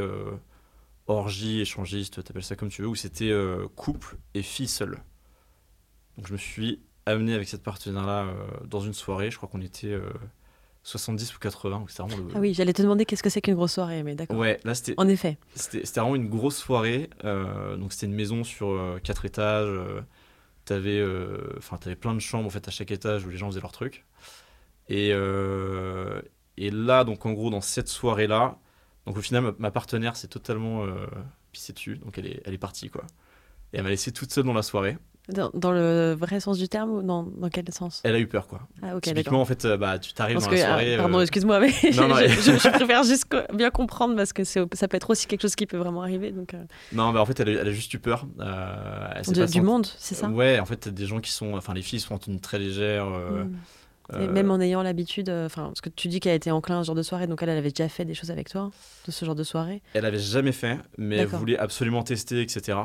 [1.07, 3.33] orgie, échangiste, t'appelles ça comme tu veux, où c'était
[3.77, 4.99] couple et fille seule.
[6.17, 8.27] Donc je me suis amené avec cette partenaire-là
[8.65, 9.97] dans une soirée, je crois qu'on était
[10.89, 12.33] 70 ou 80, donc c'était vraiment le...
[12.37, 14.37] Ah oui, j'allais te demander qu'est-ce que c'est qu'une grosse soirée, mais d'accord.
[14.39, 15.37] Ouais, là c'était En effet.
[15.55, 17.11] c'était vraiment une grosse soirée.
[17.25, 19.67] euh, donc c'était une maison sur euh, quatre étages.
[19.69, 20.01] euh,
[20.65, 23.49] t'avais, euh, enfin t'avais plein de chambres en fait à chaque étage où les gens
[23.49, 24.05] faisaient leurs trucs.
[24.89, 26.23] Et, euh,
[26.57, 28.57] et là, donc en gros, dans cette soirée-là,
[29.07, 30.87] donc au final, ma, ma partenaire s'est totalement
[31.51, 31.97] pissée dessus.
[31.97, 33.03] Donc elle est, elle est partie quoi.
[33.73, 34.99] Et elle m'a laissé toute seule dans la soirée.
[35.29, 38.01] Dans, dans le vrai sens du terme ou dans, dans quel sens?
[38.05, 38.61] Elle a eu peur quoi.
[38.81, 40.97] Ah ok, Typiquement, en fait, euh, bah tu t'arrives dans que, la ah, soirée.
[40.97, 44.33] pardon, euh, excuse-moi, mais non, non, je, mais- je- je préfère juste bien comprendre parce
[44.33, 46.31] que ça peut être aussi quelque chose qui peut vraiment arriver.
[46.31, 46.63] Donc, euh,
[46.93, 48.27] Non, mais en fait, elle a, elle a juste eu peur.
[48.39, 50.29] Elle du, monde, c'est ça?
[50.29, 53.07] Ouais, en fait, des gens qui sont, enfin les filles sont tenue très légère.
[53.07, 53.57] euh, Mm.
[54.13, 56.83] Et euh, même en ayant l'habitude, enfin, parce que tu dis qu'elle était enclin à
[56.83, 58.71] ce genre de soirée, donc elle, elle avait déjà fait des choses avec toi,
[59.05, 59.83] de ce genre de soirée?
[59.95, 62.79] Elle avait jamais fait, mais elle voulait absolument tester, etc.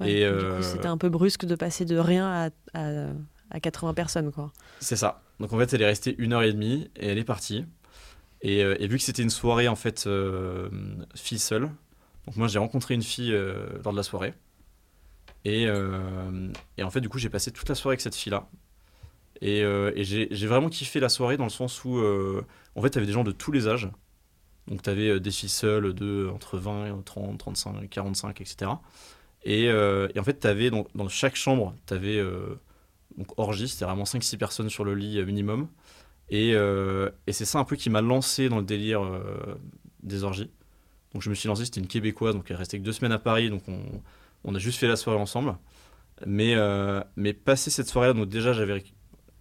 [0.00, 3.06] Ouais, Et, euh, c'était un peu brusque de passer de rien à, à,
[3.50, 4.52] à 80 personnes, quoi.
[4.80, 5.22] C'est ça.
[5.40, 7.64] Donc en fait, elle est restée une heure et demie et elle est partie.
[8.42, 10.68] Et, euh, et vu que c'était une soirée en fait euh,
[11.14, 11.70] fille seule,
[12.26, 14.34] donc moi j'ai rencontré une fille euh, lors de la soirée.
[15.44, 15.62] Et,
[16.76, 18.48] et en fait, du coup, j'ai passé toute la soirée avec cette fille-là.
[19.40, 21.98] Et, et j'ai vraiment kiffé la soirée dans le sens où,
[22.74, 23.88] en fait, tu avais des gens de tous les âges.
[24.66, 28.72] Donc, tu avais des filles seules de entre 20, 30, 35, 45, etc.
[29.48, 32.22] Et, euh, et en fait, tu avais dans, dans chaque chambre, tu avais
[33.16, 35.68] donc orgie, c'était vraiment 5-6 personnes sur le lit euh, minimum.
[36.30, 39.54] Et, euh, et c'est ça un peu qui m'a lancé dans le délire euh,
[40.02, 40.50] des orgies.
[41.14, 43.18] Donc je me suis lancé, c'était une québécoise, donc elle restait que deux semaines à
[43.18, 43.80] Paris, donc on,
[44.44, 45.56] on a juste fait la soirée ensemble.
[46.26, 48.84] Mais, euh, mais passé cette soirée-là, donc déjà j'avais.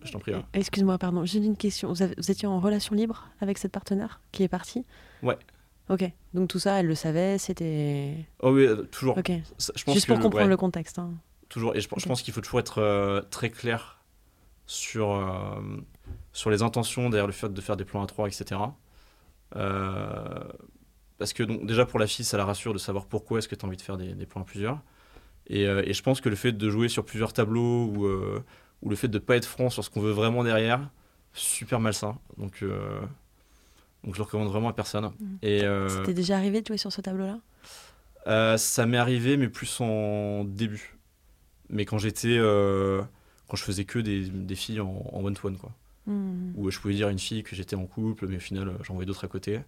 [0.04, 0.34] Je t'en prie.
[0.34, 0.46] hein.
[0.54, 1.89] Excuse-moi, pardon, j'ai une question.
[1.89, 4.86] Vous, avez- vous étiez en relation libre avec cette partenaire qui est partie?
[5.24, 5.38] Ouais.
[5.89, 8.13] Ok, donc tout ça, elle le savait, c'était...
[8.41, 9.17] Oh oui, euh, toujours.
[9.17, 11.00] Ok, Ça, Je pense juste pour comprendre ouais, le contexte.
[11.00, 11.13] hein.
[11.50, 11.76] Toujours.
[11.76, 14.04] Et je, pense- je pense qu'il faut toujours être euh, très clair
[14.65, 15.62] sur, euh,
[16.34, 18.60] sur les intentions derrière le fait de faire des plans à trois, etc.
[19.56, 20.43] Euh,
[21.17, 23.56] parce que donc, déjà pour la fille, ça la rassure de savoir pourquoi est-ce que
[23.56, 24.82] tu as envie de faire des, des plans à plusieurs.
[25.47, 28.06] Et, et je pense que le fait de jouer sur plusieurs tableaux ou,
[28.82, 30.89] ou le fait de ne pas être franc sur ce qu'on veut vraiment derrière,
[31.32, 32.17] super malsain.
[32.38, 32.62] Donc,
[34.04, 35.12] donc je le recommande vraiment à personne.
[35.42, 37.40] Et, euh, C'était déjà arrivé de jouer sur ce tableau-là?
[38.28, 40.98] Euh, ça m'est arrivé, mais plus en début.
[41.70, 42.38] Mais quand j'étais.
[42.38, 43.02] euh,
[43.48, 45.72] quand je faisais que des, des filles en en one-to-one, quoi.
[46.06, 46.52] Hmm.
[46.56, 48.74] Où je pouvais dire à une fille que j'étais en couple, mais au final, euh,
[48.84, 49.62] j'en voyais d'autres à côté.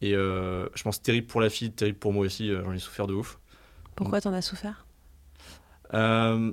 [0.00, 2.78] Et euh, je pense terrible pour la fille, terrible pour moi aussi, euh, j'en ai
[2.78, 3.38] souffert de ouf.
[3.94, 4.86] Pourquoi t'en as souffert?
[5.94, 6.50] Euh,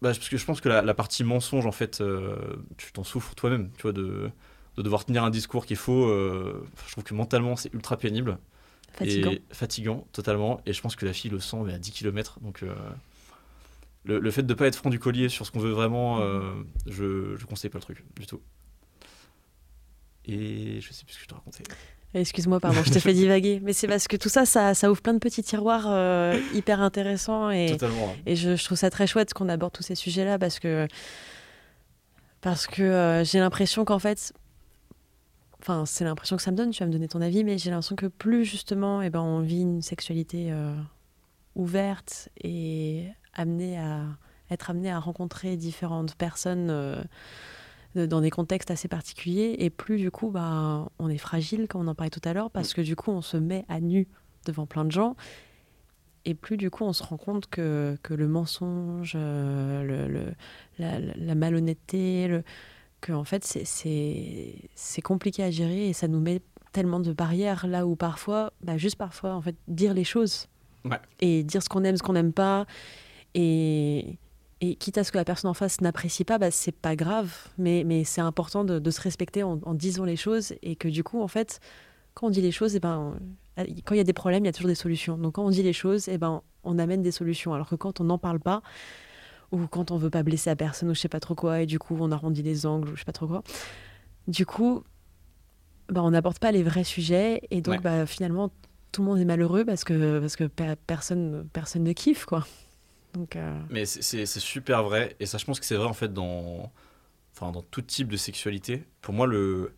[0.00, 2.36] bah, parce que je pense que la, la partie mensonge, en fait, euh,
[2.76, 4.30] tu t'en souffres toi-même, tu vois, de,
[4.76, 6.06] de devoir tenir un discours qui est faux.
[6.08, 8.38] euh, je trouve que mentalement, c'est ultra pénible.
[8.92, 9.30] Fatigant.
[9.30, 10.60] Et fatigant, totalement.
[10.66, 12.40] Et je pense que la fille le sent mais à 10 km.
[12.40, 12.74] Donc, euh,
[14.04, 16.20] le, le fait de ne pas être franc du collier sur ce qu'on veut vraiment,
[16.20, 16.40] euh,
[16.86, 18.40] je ne conseille pas le truc du tout.
[20.24, 21.64] Et je sais plus ce que je te racontais.
[22.14, 23.60] Excuse-moi, pardon, je t'ai fait divaguer.
[23.62, 26.80] Mais c'est parce que tout ça, ça, ça ouvre plein de petits tiroirs euh, hyper
[26.82, 27.50] intéressants.
[27.50, 28.14] Et, Totalement.
[28.26, 30.86] et je, je trouve ça très chouette qu'on aborde tous ces sujets-là parce que,
[32.42, 34.32] parce que euh, j'ai l'impression qu'en fait,
[35.62, 37.70] enfin, c'est l'impression que ça me donne, tu vas me donner ton avis, mais j'ai
[37.70, 40.74] l'impression que plus justement, eh ben, on vit une sexualité euh,
[41.54, 44.02] ouverte et amenée à
[44.50, 47.02] être amené à rencontrer différentes personnes euh,
[47.94, 51.88] dans des contextes assez particuliers, et plus du coup, bah, on est fragile, comme on
[51.88, 54.08] en parlait tout à l'heure, parce que du coup, on se met à nu
[54.46, 55.14] devant plein de gens.
[56.24, 60.34] Et plus du coup on se rend compte que, que le mensonge, euh, le, le-
[60.78, 62.44] la, la- la malhonnêteté, le,
[63.02, 66.40] que en fait c'est- compliqué à gérer et ça nous met
[66.72, 70.46] tellement de barrières là où parfois, bah, juste parfois en fait dire les choses
[70.84, 70.98] Ouais.
[71.20, 72.64] et dire ce qu'on aime, ce qu'on n'aime pas
[73.34, 74.18] et,
[74.60, 77.34] et quitte à ce que la personne en face n'apprécie pas, bah, c'est pas grave,
[77.58, 80.88] mais, mais c'est important de, de se respecter en, en disant les choses et que
[80.88, 81.60] du coup en fait
[82.14, 83.14] quand on dit les choses, et ben,
[83.58, 85.16] euh, quand il y a des problèmes, il y a toujours des solutions.
[85.16, 87.54] Donc quand on dit les choses, et ben, on amène des solutions.
[87.54, 88.60] Alors que quand on n'en parle pas,
[89.52, 91.66] ou quand on veut pas blesser la personne, ou je sais pas trop quoi, et
[91.66, 93.42] du coup on arrondit les angles, ou je sais pas trop quoi,
[94.28, 94.82] du coup,
[95.88, 97.80] ben, on n'aborde pas les vrais sujets, et donc Ouais.
[97.80, 98.50] bah, finalement
[98.92, 102.46] tout le monde est malheureux parce que, parce que pe- personne, personne ne kiffe, quoi.
[103.14, 105.16] Donc, euh, Mais c'est- super vrai.
[105.20, 106.70] Et ça, je pense que c'est vrai en fait dans,
[107.34, 108.84] enfin, dans tout type de sexualité.
[109.00, 109.74] Pour moi, le.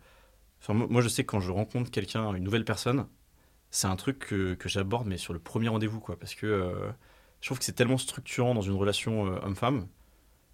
[0.61, 3.07] Enfin, moi, je sais que quand je rencontre quelqu'un, une nouvelle personne,
[3.71, 6.17] c'est un truc que, que j'aborde, mais sur le premier rendez-vous, quoi.
[6.19, 6.89] Parce que euh,
[7.45, 9.87] je trouve que c'est tellement structurant dans une relation euh, homme-femme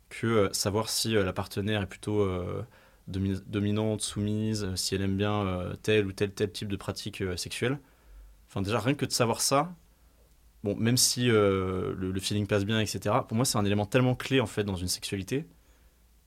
[0.09, 2.27] que euh, savoir si euh, la partenaire est plutôt
[3.07, 7.79] domi- dominante, soumise, si elle aime bien tel ou tel, type de pratique sexuelle.
[8.49, 9.73] Enfin, déjà, rien que de savoir ça,
[10.65, 14.41] bon, même si le, feeling passe bien, etc., pour moi, c'est un élément tellement clé,
[14.41, 15.47] en fait, dans une sexualité,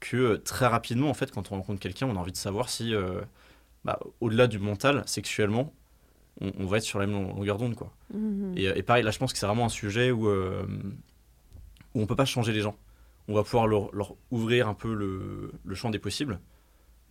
[0.01, 2.95] que très rapidement, en fait, quand on rencontre quelqu'un, on a envie de savoir si,
[3.85, 5.75] bah, au-delà du mental, sexuellement,
[6.41, 7.93] on, on va être sur la même longueur d'onde, quoi.
[8.13, 8.55] mhm.
[8.57, 10.67] Et, euh, et pareil, là, je pense que c'est vraiment un sujet où, euh,
[11.95, 12.77] où on peut pas changer les gens.
[13.29, 16.41] On va pouvoir leur, leur ouvrir un peu le, le champ des possibles.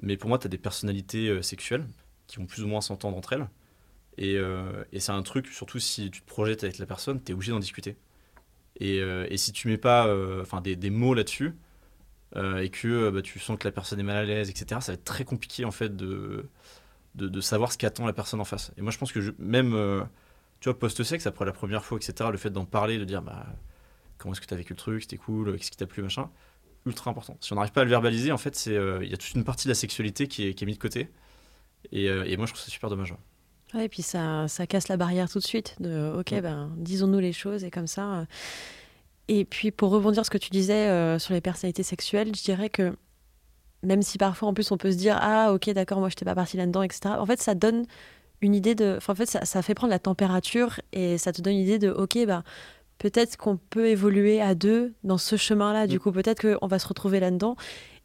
[0.01, 1.85] Mais pour moi, tu as des personnalités euh, sexuelles
[2.27, 3.47] qui vont plus ou moins s'entendre entre elles.
[4.17, 7.31] Et, euh, et c'est un truc, surtout si tu te projettes avec la personne, tu
[7.31, 7.95] es obligé d'en discuter.
[8.79, 11.53] Et, et si tu mets pas enfin, des, des mots là-dessus,
[12.35, 14.93] et que bah, tu sens que la personne est mal à l'aise, etc., ça va
[14.95, 16.49] être très compliqué en fait de,
[17.15, 18.71] de, de savoir ce qu'attend la personne en face.
[18.77, 20.01] Et moi, je pense que je- même, euh,
[20.59, 23.45] tu vois, post-sexe, après la première fois, etc., le fait d'en parler, de dire, bah,
[24.17, 26.29] comment est-ce que tu as vécu le truc, c'était cool, qu'est-ce qui t'a plu, machin,
[26.85, 27.37] ultra important.
[27.41, 29.33] Si on n'arrive pas à le verbaliser, en fait, c'est euh, il y a toute
[29.35, 31.09] une partie de la sexualité qui est, qui est mise de côté.
[31.91, 33.11] Et, euh, et moi, je trouve ça super dommage.
[33.73, 33.85] ouais.
[33.85, 37.33] Et puis ça, ça casse la barrière tout de suite de ok, ben, disons-nous les
[37.33, 38.19] choses et comme ça.
[38.19, 38.25] euh,
[39.27, 42.69] Et puis pour rebondir ce que tu disais euh, sur les personnalités sexuelles, je dirais
[42.69, 42.95] que
[43.83, 46.25] même si parfois en plus on peut se dire ah ok d'accord moi je n'étais
[46.25, 47.15] pas partie là-dedans etc.
[47.17, 47.85] En fait ça donne
[48.41, 51.41] une idée de, enfin, en fait ça, ça, fait prendre la température et ça te
[51.41, 52.43] donne une idée de ok bah
[52.97, 55.87] peut-être qu'on peut évoluer à deux dans ce chemin-là.
[55.87, 55.99] Du mm.
[55.99, 57.55] coup peut-être qu'on va se retrouver là-dedans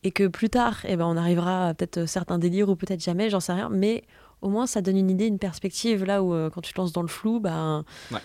[0.04, 3.30] et que plus tard eh ben on arrivera à peut-être certains délires ou peut-être jamais
[3.30, 4.04] j'en sais rien mais
[4.42, 6.92] au moins ça donne une idée une perspective là où euh, quand tu te lances
[6.92, 8.20] dans le flou bah ouais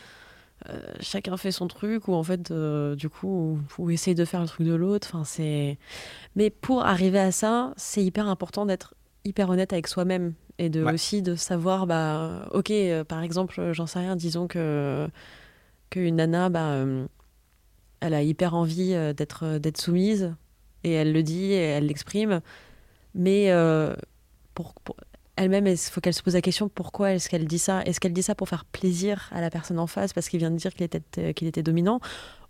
[0.99, 4.47] chacun fait son truc ou en fait euh, du coup ou, essaye de faire le
[4.47, 5.09] truc de l'autre.
[5.11, 5.77] Enfin c'est
[6.35, 8.95] mais pour arriver à ça c'est hyper important d'être
[9.25, 13.87] hyper honnête avec soi-même et de aussi de savoir bah ok euh, par exemple j'en
[13.87, 15.07] sais rien disons que
[15.89, 16.85] qu'une nana bah
[17.99, 20.33] elle a hyper envie d'être d'être soumise
[20.83, 22.41] et elle le dit et elle l'exprime.
[23.15, 23.53] Mais
[24.53, 24.97] pour, pour
[25.35, 27.81] elle-même, il faut qu'elle se pose la question pourquoi est-ce qu'elle dit ça?
[27.83, 30.51] Est-ce qu'elle dit ça pour faire plaisir à la personne en face parce qu'il vient
[30.51, 31.99] de dire qu'il était, euh, qu'il était dominant?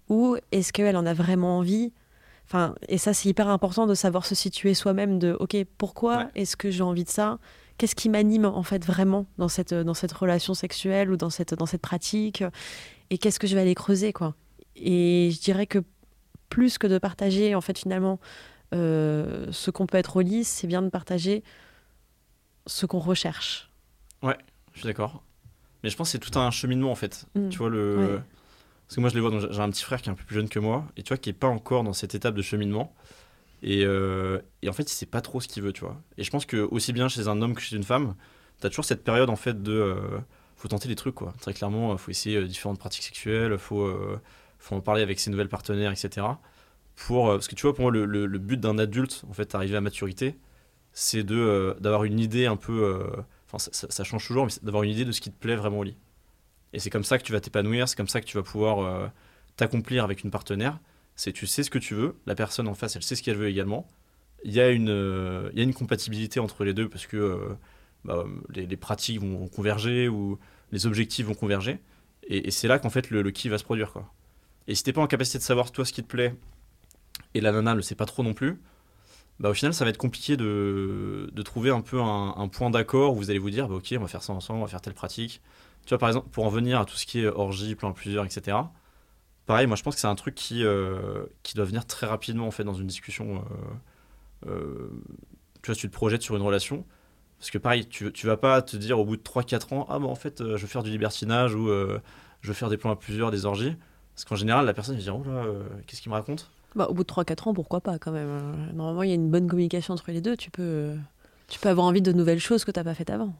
[0.09, 1.93] Ou est-ce qu'elle en a vraiment envie?
[2.45, 6.57] Enfin, et ça, c'est hyper important de savoir se situer soi-même de OK, pourquoi est-ce
[6.57, 7.39] que j'ai envie de ça?
[7.77, 11.53] Qu'est-ce qui m'anime en fait vraiment dans cette, dans cette relation sexuelle ou dans cette,
[11.53, 12.43] dans cette pratique?
[13.09, 14.35] Et qu'est-ce que je vais aller creuser quoi?
[14.75, 15.79] Et je dirais que
[16.49, 18.19] plus que de partager en fait finalement
[18.73, 21.43] euh, ce qu'on peut être au lit, c'est bien de partager
[22.65, 23.69] ce qu'on recherche.
[24.21, 24.37] Ouais,
[24.73, 25.23] je suis d'accord.
[25.83, 27.25] Mais je pense que c'est tout un cheminement en fait.
[27.35, 27.49] Mm.
[27.49, 28.21] Tu vois, le.
[28.87, 30.35] Parce que moi je les vois, j'ai un petit frère qui est un peu plus
[30.35, 32.93] jeune que moi, et tu vois, qui est pas encore dans cette étape de cheminement.
[33.63, 36.01] Et, euh, et en fait, il sait pas trop ce qu'il veut, tu vois.
[36.17, 38.13] Et je pense que aussi bien chez un homme que chez une femme,
[38.59, 39.71] tu as toujours cette période en fait de.
[39.71, 40.19] Euh,
[40.57, 41.33] faut tenter des trucs, quoi.
[41.41, 43.91] Très clairement, faut essayer euh, différentes pratiques sexuelles, faut,
[44.59, 46.25] faut en parler avec ses nouvelles partenaires, etc.
[46.95, 49.55] Pour, parce que tu vois, pour moi, le, le, le but d'un adulte, en fait,
[49.55, 50.37] arriver à maturité,
[50.93, 52.83] c'est de euh, d'avoir une idée un peu.
[52.83, 55.79] Euh, enfin, ça, change toujours, mais d'avoir une idée de ce qui te plaît vraiment
[55.79, 55.97] au lit.
[56.71, 58.79] Et c'est comme ça que tu vas t'épanouir, c'est comme ça que tu vas pouvoir
[58.79, 59.07] euh,
[59.57, 60.79] t'accomplir avec une partenaire.
[61.15, 63.37] C'est tu sais ce que tu veux, la personne en face, elle sait ce qu'elle
[63.37, 63.87] veut également.
[64.45, 64.89] Il y, a une,
[65.53, 67.55] il y a une compatibilité entre les deux parce que
[68.03, 70.37] bah, les, pratiques vont, converger ou
[70.71, 71.79] les objectifs vont converger.
[72.27, 73.93] Et, c'est là qu'en fait le, le qui va se produire.
[73.93, 74.11] Quoi.
[74.67, 76.35] Et si t'es pas en capacité de savoir toi ce qui te plaît
[77.35, 78.59] et la nana ne le sait pas trop non plus,
[79.39, 83.13] bah, au final, ça va être compliqué de, de trouver un peu un, point d'accord
[83.13, 84.81] où vous allez vous dire, bah, ok, on va faire ça ensemble, on va faire
[84.81, 85.41] telle pratique.
[85.85, 88.25] Tu vois, par exemple, pour en venir à tout ce qui est orgie, plan plusieurs,
[88.25, 88.57] etc.
[89.45, 92.47] Pareil, moi je pense que c'est un truc qui, euh, qui doit venir très rapidement
[92.47, 93.43] en fait dans une discussion.
[94.45, 94.89] Euh, euh,
[95.61, 96.85] tu vois, si tu te projettes sur une relation.
[97.39, 99.99] Parce que pareil, tu, tu vas pas te dire au bout de 3-4 ans, ah
[99.99, 102.95] bah en fait, je veux faire du libertinage ou je veux faire des plans à
[102.95, 103.75] plusieurs, des orgies.
[104.15, 105.45] Parce qu'en général, la personne va dire, oh là,
[105.85, 106.49] qu'est-ce qu'il me raconte?
[106.75, 108.73] Bah, au bout de 3-4 ans, pourquoi pas quand même hein.
[108.73, 110.35] Normalement, il y a une bonne communication entre les deux.
[110.35, 110.93] Tu peux,
[111.47, 113.33] tu peux avoir envie de nouvelles choses que tu n'as pas faites avant.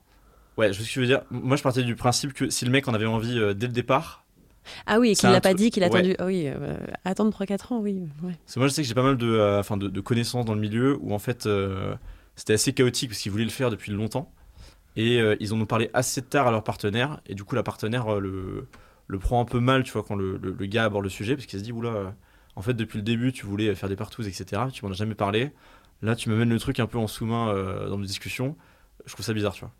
[0.58, 1.22] Ouais, je que veux dire.
[1.32, 3.74] Moi, je partais du principe que si le mec en avait envie euh, dès le
[3.74, 4.24] départ.
[4.86, 6.16] Ah oui, et qu'il l'a pas dit, qu'il a attendu.
[6.20, 8.04] Ah oui, euh, attendre 3-4 ans, oui.
[8.22, 8.34] Ouais.
[8.56, 11.14] moi, je sais que j'ai pas mal de, euh, de, connaissances dans le milieu où
[11.14, 11.50] en fait
[12.36, 14.32] c'était assez chaotique parce qu'ils voulaient le faire depuis longtemps.
[14.96, 17.20] Et ils en ont parlé assez tard à leur partenaire.
[17.26, 18.68] Et du coup, la partenaire le,
[19.08, 21.48] le prend un peu mal, tu vois, quand le, le, gars aborde le sujet parce
[21.48, 22.14] qu'il se dit, oula
[22.56, 24.64] en fait, depuis le début, tu voulais faire des partous, etc.
[24.72, 25.52] Tu m'en as jamais parlé.
[26.02, 28.56] Là, tu me mènes le truc un peu en sous-main euh, dans nos discussions.
[29.06, 29.74] Je trouve ça bizarre, tu vois.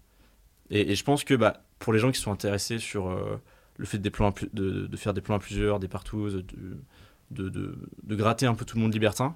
[0.70, 3.40] Et, je pense que bah, pour les gens qui sont intéressés sur euh,
[3.78, 4.10] le fait de,
[4.96, 6.32] faire des plans à plusieurs, des partous,
[7.32, 9.36] de, de, gratter un peu tout le monde libertin,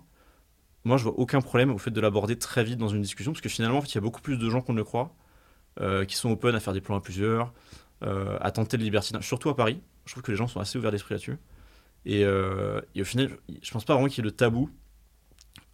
[0.85, 3.41] moi, je vois aucun problème au fait de l'aborder très vite dans une discussion, parce
[3.41, 5.13] que finalement, en fait, il y a beaucoup plus de gens qu'on ne le croit,
[5.81, 7.53] euh, qui sont open à faire des plans à plusieurs,
[8.01, 9.81] à tenter le libertinage, surtout à Paris.
[10.05, 11.37] Je trouve que les gens sont assez ouverts d'esprit là-dessus.
[12.05, 14.69] Euh, et, au final, je pense pas vraiment qu'il y ait le tabou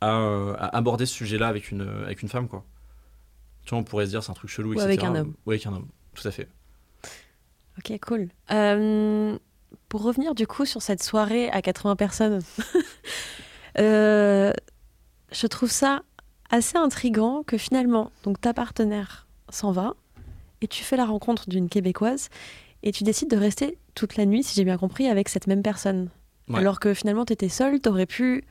[0.02, 2.66] à, aborder ce sujet-là avec une, avec une femme, quoi.
[3.64, 4.86] Tu vois, on pourrait se dire c'est un truc chelou, Ou etc.
[4.86, 5.34] avec un homme.
[5.46, 6.50] Ou avec un homme, tout à fait.
[7.78, 8.28] Ok, cool.
[8.52, 9.38] Euh,
[9.90, 12.42] pour revenir du coup sur cette soirée à 80 personnes,
[13.80, 14.52] euh,
[15.32, 16.04] je trouve ça
[16.50, 19.96] assez intrigant que finalement, donc ta partenaire s'en va
[20.62, 22.30] et tu fais la rencontre d'une québécoise
[22.84, 25.62] et tu décides de rester toute la nuit, si j'ai bien compris, avec cette même
[25.62, 26.10] personne.
[26.54, 28.44] Alors que finalement, tu étais seule, tu aurais pu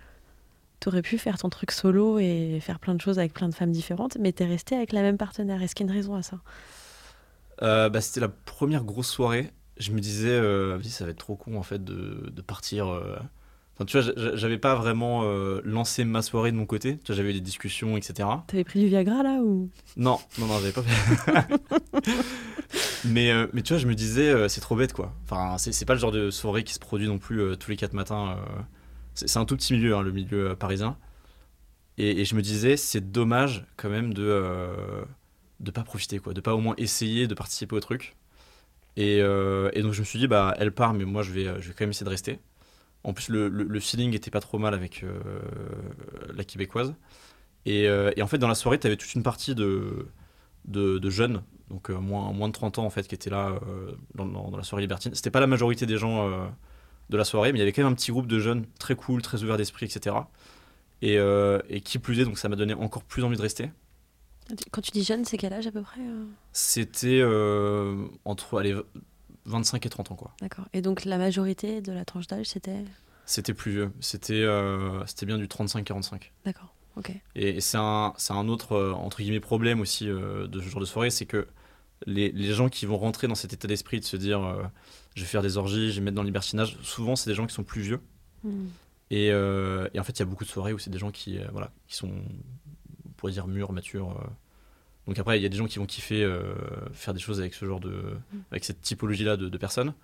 [0.88, 3.72] aurais pu faire ton truc solo et faire plein de choses avec plein de femmes
[3.72, 5.62] différentes, mais tu es resté avec la même partenaire.
[5.62, 6.38] Est-ce qu'il y a une raison à ça?
[7.62, 9.50] Euh, bah, C'était la première grosse soirée.
[9.76, 12.88] Je me disais, euh, ça va être trop con en fait de, partir.
[12.88, 13.16] Euh,
[13.86, 15.24] tu vois, j'avais pas vraiment
[15.64, 16.98] lancé ma soirée de mon côté.
[16.98, 18.28] Tu vois, j'avais eu des discussions, etc.
[18.46, 19.68] T'avais pris du Viagra là ou?
[19.96, 21.58] Non, non, non, j'avais pas fait.
[23.04, 25.14] mais, euh, mais tu vois, je me disais, euh, c'est trop bête quoi.
[25.24, 27.76] Enfin, c'est pas le genre de soirée qui se produit non plus euh, tous les
[27.76, 28.36] quatre matins.
[29.14, 30.96] c'est un tout petit milieu, hein, le milieu parisien.
[31.98, 35.04] Et, je me disais, c'est dommage quand même de
[35.60, 38.16] de pas profiter quoi, de pas au moins essayer de participer au truc.
[38.96, 41.68] Et, et, donc je me suis dit, bah elle part, mais moi je vais, je
[41.68, 42.40] vais quand même essayer de rester.
[43.04, 45.20] En plus, le, le, le feeling était pas trop mal avec euh,
[46.34, 46.94] la québécoise.
[47.66, 50.06] Et, euh, et en fait, dans la soirée, tu avais toute une partie de,
[50.66, 53.58] de, de jeunes, donc euh, moins, moins de 30 ans en fait, qui étaient là
[54.14, 55.14] dans, dans- la soirée libertine.
[55.14, 56.28] C'était pas la majorité des gens
[57.10, 58.94] de la soirée, mais il y avait quand même un petit groupe de jeunes très
[58.96, 60.16] cool, très ouverts d'esprit, etc.
[61.02, 63.70] Et, euh, et qui plus est, donc ça m'a donné encore plus envie de rester.
[64.70, 66.00] Quand tu dis jeune, c'est quel âge à peu près
[66.52, 68.76] C'était euh, entre allez,
[69.46, 70.34] 25 et 30 ans, quoi.
[70.40, 70.66] D'accord.
[70.72, 72.84] Et donc la majorité de la tranche d'âge, c'était?
[73.26, 73.92] C'était plus vieux.
[74.00, 76.30] C'était euh, c'était bien du 35-45.
[76.44, 76.74] D'accord.
[76.96, 77.10] Ok.
[77.34, 80.68] Et, et c'est un, c'est un autre, euh, entre guillemets, problème aussi euh, de ce
[80.68, 81.48] genre de soirée, c'est que
[82.06, 84.62] les, les gens qui vont rentrer dans cet état d'esprit de se dire euh,
[85.14, 87.34] je vais faire des orgies, je vais me mettre dans le libertinage, souvent c'est des
[87.34, 88.00] gens qui sont plus vieux.
[88.44, 88.66] Hmm.
[89.10, 91.10] Et, euh, et en fait, il y a beaucoup de soirées où c'est des gens
[91.10, 94.10] qui, euh, voilà, qui sont, on pourrait dire, mûrs, matures.
[94.10, 94.28] euh.
[95.06, 96.54] Donc après, il y a des gens qui vont kiffer euh,
[96.92, 98.02] faire des choses avec ce genre de,
[98.50, 99.94] avec cette typologie-là de, de personnes.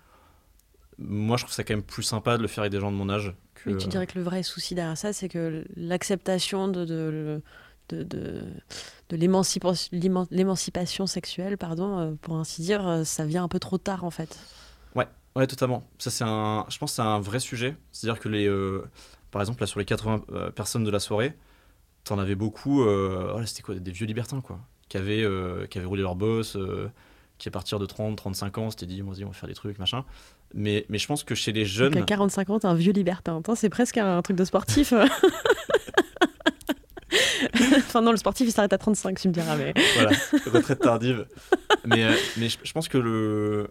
[0.97, 2.97] Moi, je trouve ça quand même plus sympa de le faire avec des gens de
[2.97, 3.33] mon âge.
[3.55, 7.41] Que, Oui, tu dirais que le vrai souci derrière ça, c'est que l'acceptation de, de,
[7.89, 13.47] de, de, l'émancipation l'éman- l'émancipation sexuelle, pardon, euh, pour ainsi dire, euh, ça vient un
[13.47, 14.37] peu trop tard en fait.
[15.35, 15.83] Ouais, totalement.
[15.99, 17.75] Ça, c'est un, je pense que c'est un vrai sujet.
[17.91, 18.83] C'est-à-dire que les, euh,
[19.31, 21.33] par exemple, là, sur les 80 euh, personnes de la soirée,
[22.03, 24.59] t'en avais beaucoup, euh, voilà, c'était quoi, des vieux libertins, quoi,
[24.89, 26.89] qui avaient, euh, qui avaient roulé leur boss, euh,
[27.37, 29.79] qui à partir de 30, 35 ans, s'étaient dit, vas-y, on va faire des trucs,
[29.79, 30.03] machin.
[30.53, 32.91] Mais, mais je pense que chez les jeunes, Donc à 45 ans, t'es un vieux
[32.91, 33.41] libertin.
[33.55, 34.93] C'est presque un truc de sportif.
[37.77, 39.55] enfin non, le sportif, il s'arrête à 35, tu me diras.
[39.55, 39.73] Mais...
[39.95, 40.11] voilà,
[40.51, 41.27] retraite tardive.
[41.85, 43.69] Mais, euh, mais je, je pense que le.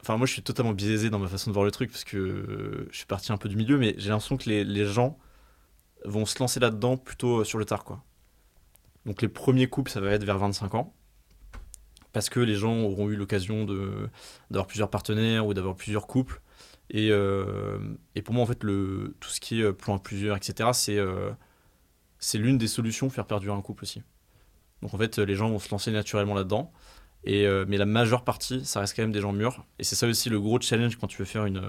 [0.00, 2.16] Enfin, moi, je suis totalement biaisé dans ma façon de voir le truc parce que
[2.16, 5.18] euh, je suis parti un peu du milieu, mais j'ai l'impression que les, les gens
[6.04, 8.02] vont se lancer là-dedans plutôt euh, sur le tard, quoi.
[9.06, 10.94] Donc, les premiers couples, ça va être vers 25 ans.
[12.12, 13.64] Parce que les gens auront eu l'occasion
[14.50, 16.40] d'avoir plusieurs partenaires ou d'avoir plusieurs couples.
[16.90, 17.78] Et, euh,
[18.16, 20.70] et pour moi, en fait, le, tout ce qui est euh, plan à plusieurs, etc.,
[20.72, 21.30] c'est euh,
[22.18, 24.02] c'est l'une des solutions pour faire perdurer un couple aussi.
[24.82, 26.72] Donc en fait, les gens vont se lancer naturellement là-dedans.
[27.22, 29.64] Et, euh, mais la majeure partie, ça reste quand même des gens mûrs.
[29.78, 31.62] Et c'est ça aussi le gros challenge quand tu veux faire une,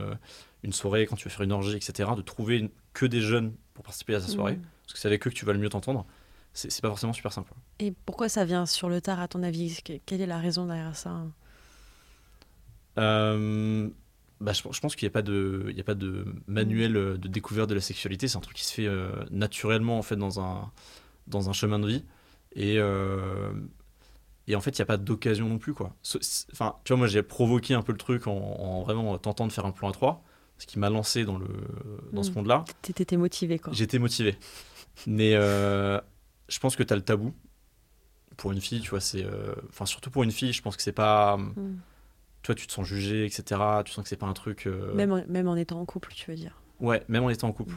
[0.64, 2.10] une soirée, quand tu veux faire une orgie, etc.
[2.18, 4.56] De trouver une- que des jeunes pour participer à ta soirée.
[4.56, 4.62] Mm.
[4.84, 6.06] Parce que c'est avec eux que tu vas le mieux t'entendre.
[6.54, 7.52] C'est pas forcément super simple.
[7.80, 9.80] Et pourquoi ça vient sur le tard, à ton avis?
[9.84, 11.22] Que- Quelle est la raison derrière ça?
[12.98, 13.90] Euh,
[14.40, 16.98] bah, je, je pense qu'il n'y a pas de, il y a pas de manuel
[16.98, 18.28] euh, de découverte de la sexualité.
[18.28, 20.72] C'est un truc qui se fait euh, naturellement en fait dans un,
[21.28, 22.04] dans un chemin de vie.
[22.56, 23.54] Et, euh,
[24.48, 25.96] et en fait, il n'y a pas d'occasion non plus quoi.
[26.52, 29.52] Enfin, tu vois, moi j'ai provoqué un peu le truc en, en vraiment tentant de
[29.54, 30.24] faire un plan à 3
[30.58, 31.48] ce qui m'a lancé dans le,
[32.14, 32.36] dans ce Mm.
[32.36, 32.66] monde-là.
[32.84, 33.74] T'étais t'étais motivé, quoi.
[33.74, 34.38] J'étais motivé.
[35.08, 36.00] Mais euh,
[36.52, 37.34] je pense que tu as le tabou.
[38.38, 39.24] Pour une fille, tu vois, c'est.
[39.26, 41.38] euh, Enfin, surtout pour une fille, je pense que c'est pas.
[41.38, 41.80] Mm.
[42.44, 43.84] Toi, tu te sens jugé, etc.
[43.86, 44.66] Tu sens que c'est pas un truc.
[44.68, 46.60] euh, Même, en, même en étant en couple, tu veux dire.
[46.80, 47.76] Ouais, même en étant en couple.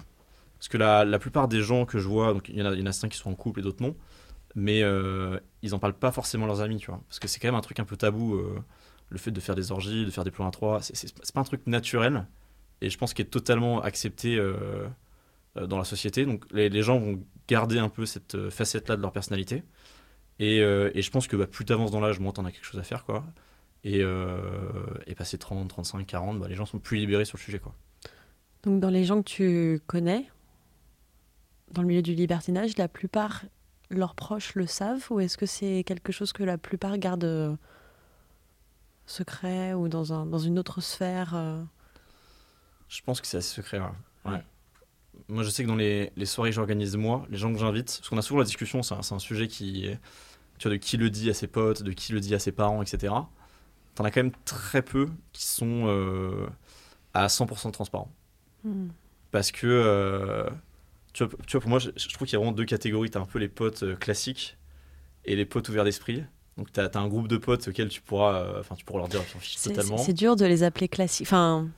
[0.58, 2.72] Parce que la, la plupart des gens que je vois, donc il y, en a-
[2.72, 3.94] il y en a certains qui sont en couple et d'autres non,
[4.54, 7.02] mais euh, ils en parlent pas forcément à leurs amis, tu vois.
[7.08, 8.58] Parce que c'est quand même un truc un peu tabou, euh,
[9.10, 11.44] le fait de faire des orgies, de faire des plans à trois, c'est- pas un
[11.44, 12.26] truc naturel,
[12.80, 14.88] et je pense qu'il est totalement accepté euh, euh,
[15.56, 16.26] dans la société.
[16.26, 19.62] Donc les, les gens vont garder un peu cette euh, facette-là de leur personnalité.
[20.38, 22.64] Et, euh, et je pense que bah, plus t'avances dans l'âge, moins t'en as quelque
[22.64, 23.24] chose à faire, quoi.
[23.84, 24.38] Et, euh,
[25.06, 27.74] et passer 30, 35, 40, bah, les gens sont plus libérés sur le sujet, quoi.
[28.62, 30.28] Donc dans les gens que tu connais,
[31.70, 33.44] dans le milieu du libertinage, la plupart,
[33.90, 37.56] leurs proches le savent Ou est-ce que c'est quelque chose que la plupart gardent euh,
[39.06, 41.62] secret ou dans, un, dans une autre sphère euh?
[42.88, 43.78] Je pense que c'est assez secret.
[43.78, 43.86] ouais.
[44.24, 44.32] Ouais.
[44.32, 44.44] Ouais.
[45.28, 47.86] Moi, je sais que dans les, les soirées que j'organise moi, les gens que j'invite,
[47.98, 49.88] parce qu'on a souvent la discussion, c'est un, sujet qui,
[50.58, 52.52] tu vois, de qui le dit à ses potes, de qui le dit à ses
[52.52, 53.14] parents, etc.
[53.94, 56.46] T'en as quand même très peu qui sont euh,
[57.14, 58.12] à 100% transparents.
[58.64, 58.88] Hmm.
[59.30, 60.48] Parce que, euh,
[61.12, 63.10] tu, vois, tu vois, pour moi, je, je trouve qu'il y a vraiment deux catégories.
[63.10, 64.56] T'as un peu les potes euh, classiques
[65.24, 66.24] et les potes ouverts d'esprit.
[66.56, 69.08] Donc, t'as as un groupe de potes auxquels tu pourras, euh, enfin, tu pourras leur
[69.08, 69.98] dire, fiches C'est- totalement.
[69.98, 71.26] C'est dur de les appeler classiques.
[71.26, 71.68] Enfin,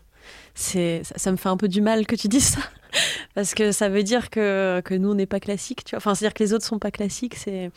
[0.55, 2.61] c'est ça, ça me fait un peu du mal que tu dises ça.
[3.35, 5.85] Parce que ça veut dire que, que nous, on n'est pas classique.
[5.85, 7.35] Tu vois enfin, c'est-à-dire que les autres sont pas classiques.
[7.37, 7.71] C'est,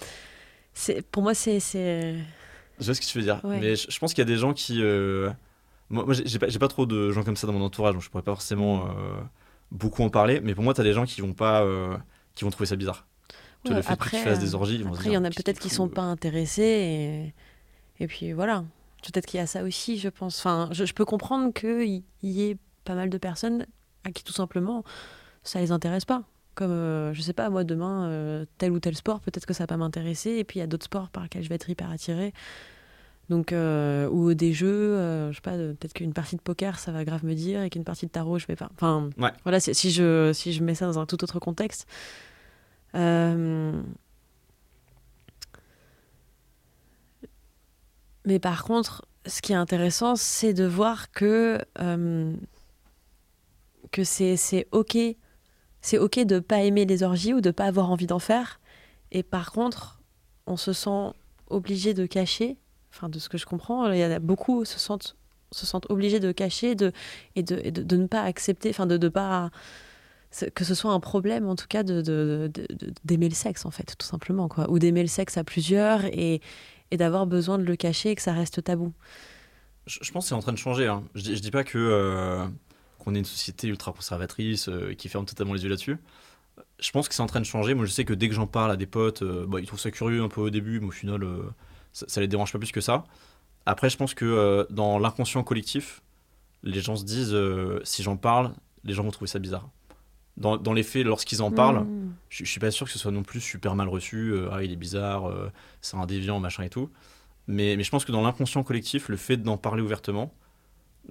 [0.74, 1.60] c'est, pour moi, c'est.
[1.60, 2.16] c'est...
[2.80, 3.42] Je vois ce que tu veux dire.
[3.44, 3.60] Ouais.
[3.60, 4.82] Mais je, je pense qu'il y a des gens qui.
[4.82, 5.30] euh,
[5.90, 8.10] Moi, moi, j'ai pas, pas trop de gens comme ça dans mon entourage, donc je
[8.10, 8.92] pourrais pas forcément euh,
[9.72, 10.40] beaucoup en parler.
[10.42, 11.64] Mais pour moi, t'as des gens qui vont pas.
[11.64, 11.98] euh,
[12.36, 13.06] qui vont trouver ça bizarre.
[13.64, 15.14] Tu Ouais, le fait que tu après, fasses des orgies, ils vont se Après, il
[15.14, 17.34] y dire, en a Qu'est-ce peut-être qui sont pas intéressés.
[18.00, 18.64] Et, et puis voilà.
[19.04, 20.40] Peut-être qu'il y a ça aussi, je pense.
[20.40, 23.66] Enfin, je, je peux comprendre qu'il y ait pas mal de personnes
[24.04, 24.84] à qui tout simplement
[25.44, 26.24] ça les intéresse pas.
[26.56, 29.64] Comme, euh, je sais pas, moi demain, euh, tel ou tel sport, peut-être que ça
[29.64, 30.32] va pas m'intéresser.
[30.32, 32.34] Et puis il y a d'autres sports par lesquels je vais être hyper attirée.
[33.30, 36.80] Donc, euh, ou des jeux, euh, je sais pas, euh, peut-être qu'une partie de poker,
[36.80, 38.70] ça va grave me dire, et qu'une partie de tarot, je vais pas.
[38.74, 39.32] Enfin, Ouais.
[39.44, 41.88] voilà, si si je, si je mets ça dans un tout autre contexte.
[48.26, 52.34] Mais par contre, ce qui est intéressant, c'est de voir que, euh,
[53.92, 54.98] que c'est OK.
[55.82, 58.60] C'est OK de pas aimer les orgies ou de pas avoir envie d'en faire.
[59.12, 60.02] Et par contre,
[60.46, 61.14] on se sent
[61.50, 62.58] obligé de cacher.
[62.92, 65.16] Enfin, de ce que je comprends, il y a beaucoup se sentent
[65.52, 66.92] se sentent obligés de cacher de,
[67.36, 69.50] et, de, de, de ne pas accepter, enfin de ne pas
[70.54, 73.66] que ce soit un problème en tout cas de de- de- de- d'aimer le sexe
[73.66, 76.40] en fait tout simplement quoi ou d'aimer le sexe à plusieurs et,
[76.92, 78.94] et d'avoir besoin de le cacher et que ça reste tabou
[79.86, 80.88] Je, pense que c'est en train de changer.
[80.88, 81.04] Hein.
[81.16, 82.48] Je, je dis pas que euh,
[83.00, 85.98] qu'on est une société ultra conservatrice euh, qui ferme totalement les yeux là-dessus.
[86.80, 87.74] Je pense que c'est en train de changer.
[87.74, 89.80] Moi, je sais que dès que j'en parle à des potes, euh, bah, ils trouvent
[89.80, 91.44] ça curieux un peu au début, mais au final, euh,
[91.94, 93.06] ça, ça les dérange pas plus que ça.
[93.66, 96.02] Après, je pense que dans l'inconscient collectif,
[96.64, 97.38] les gens se disent
[97.84, 99.70] si j'en parle, les gens vont trouver ça bizarre.
[100.40, 102.16] Dans, dans les faits, lorsqu'ils en parlent, Mmh.
[102.30, 104.32] je, je suis pas sûr que ce soit non plus super mal reçu.
[104.32, 106.90] euh, ah, il est bizarre, euh, c'est un déviant, machin et tout.
[107.48, 110.34] Mais, mais je pense que dans l'inconscient collectif, le fait d'en parler ouvertement,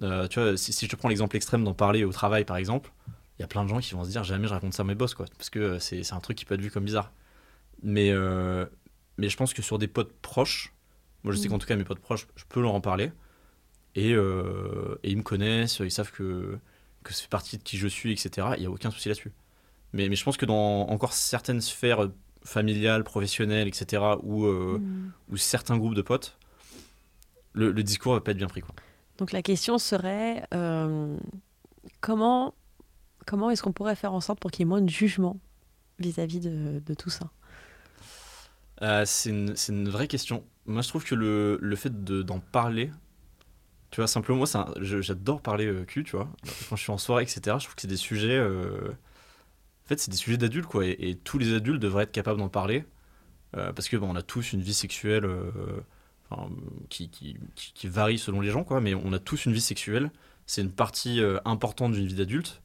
[0.03, 2.57] euh, tu vois, si, si je te prends l'exemple extrême d'en parler au travail par
[2.57, 2.91] exemple,
[3.37, 4.85] il y a plein de gens qui vont se dire jamais je raconte ça à
[4.85, 7.11] mes boss, quoi, parce que c'est un truc qui peut être vu comme bizarre.
[7.83, 8.11] Mais,
[9.17, 10.73] mais je pense que sur des potes proches,
[11.23, 11.51] moi je sais Mm.
[11.51, 13.11] qu'en tout cas mes potes proches, je peux leur en parler.
[13.95, 16.57] Et, et ils me connaissent, ils savent que,
[17.03, 18.49] que ça fait partie de qui je suis, etc.
[18.57, 19.31] Il n'y a aucun souci là-dessus.
[19.93, 22.09] Mais, mais je pense que dans encore certaines sphères
[22.43, 25.11] familiales, professionnelles, etc., où, euh, Mmh.
[25.29, 26.37] ou certains groupes de potes,
[27.53, 28.61] le, le discours va pas être bien pris.
[28.61, 28.75] Quoi.
[29.17, 31.17] Donc la question serait euh,
[32.01, 32.53] comment,
[33.25, 35.39] comment est-ce qu'on pourrait faire en sorte pour qu'il y ait moins de jugement
[35.99, 37.29] vis-à-vis de, de tout ça?
[38.81, 40.43] Euh, c'est une, c'est une vraie question.
[40.65, 42.91] Moi, je trouve que le, le fait de- d'en parler,
[43.91, 46.29] tu vois, simplement, moi, j'adore parler euh, cul, tu vois.
[46.69, 48.37] Quand je suis en soirée, etc., je trouve que c'est des sujets.
[48.37, 48.89] euh,
[49.85, 50.85] En fait, c'est des sujets d'adultes, quoi.
[50.85, 52.85] Et, tous les adultes devraient être capables d'en parler.
[53.57, 55.27] euh, parce que on a tous une vie sexuelle
[56.29, 56.49] enfin,
[56.89, 58.79] qui, qui, qui- qui varie selon les gens, quoi.
[58.81, 60.11] Mais on a tous une vie sexuelle.
[60.45, 62.61] C'est une partie importante d'une vie d'adulte.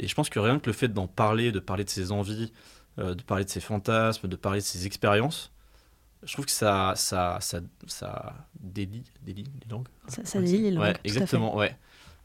[0.00, 2.52] Et je pense que rien que le fait d'en parler, de parler de ses envies,
[2.98, 5.52] de parler de ses fantasmes, de parler de ses expériences,
[6.24, 9.88] je trouve que ça, ça, ça, ça délie, délie les langues.
[10.08, 11.76] Ça, ça délie les langues, Ouais, exactement, ouais.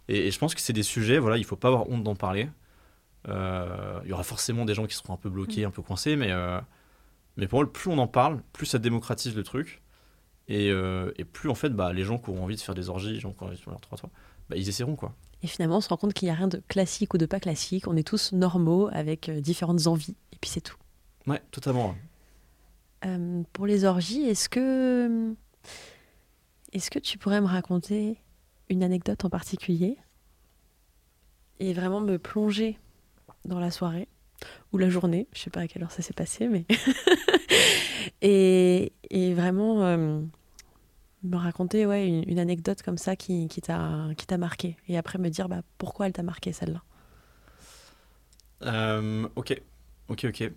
[0.08, 2.16] Et, et je pense que c'est des sujets, voilà, il faut pas avoir honte d'en
[2.16, 2.50] parler.
[3.28, 6.16] Euh, Il y aura forcément des gens qui seront un peu bloqués, un peu coincés,
[6.16, 6.60] mais, euh,
[7.38, 9.82] mais pour moi, plus on en parle, plus ça démocratise le truc.
[10.48, 12.90] Et, euh, et plus en fait, bah, les gens qui auront envie de faire des
[12.90, 14.10] orgies, les gens qui ont envie de faire leur 3 3
[14.50, 15.14] bah, ils essaieront quoi.
[15.44, 17.40] Et finalement, on se rend compte qu'il n'y a rien de classique ou de pas
[17.40, 17.88] classique.
[17.88, 20.16] On est tous normaux avec différentes envies.
[20.34, 20.76] Et puis c'est tout.
[21.28, 21.96] Ouais, totalement.
[23.06, 25.34] Euh, pour les orgies, est-ce que,
[26.74, 28.18] est-ce que tu pourrais me raconter
[28.70, 29.98] une anecdote en particulier
[31.60, 32.78] et vraiment me plonger
[33.46, 34.08] dans la soirée
[34.72, 36.66] ou la journée, je sais pas à quelle heure ça s'est passé, mais
[38.22, 40.22] et, et vraiment euh,
[41.24, 45.50] me raconter ouais une, anecdote comme ça qui, qui t'a marqué et après me dire
[45.50, 46.82] bah pourquoi elle t'a marqué celle-là?
[48.64, 49.62] Euh, ok,
[50.10, 50.52] ok, ok.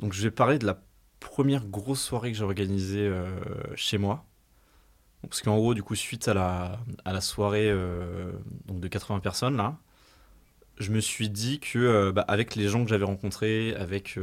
[0.00, 0.82] Donc je vais parler de la
[1.24, 3.26] première grosse soirée que j'ai organisée euh,
[3.74, 4.24] chez moi.
[5.22, 6.34] Parce qu'en gros, du coup, suite à
[7.04, 8.32] la, soirée euh,
[8.68, 9.78] de 80 personnes, là,
[10.78, 14.18] je me suis dit que, euh, bah, avec les gens que j'avais rencontrés, avec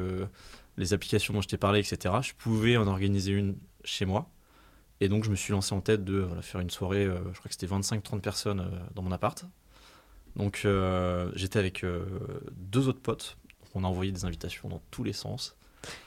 [0.78, 4.30] les applications dont je t'ai parlé, etc., je pouvais en organiser une chez moi.
[5.00, 7.54] Et donc, je me suis lancé en tête de faire une soirée, je crois que
[7.54, 9.44] c'était 25-30 personnes dans mon appart.
[10.36, 10.68] Donc,
[11.34, 11.84] j'étais avec
[12.52, 13.38] deux autres potes.
[13.74, 15.58] On a envoyé des invitations dans tous les sens.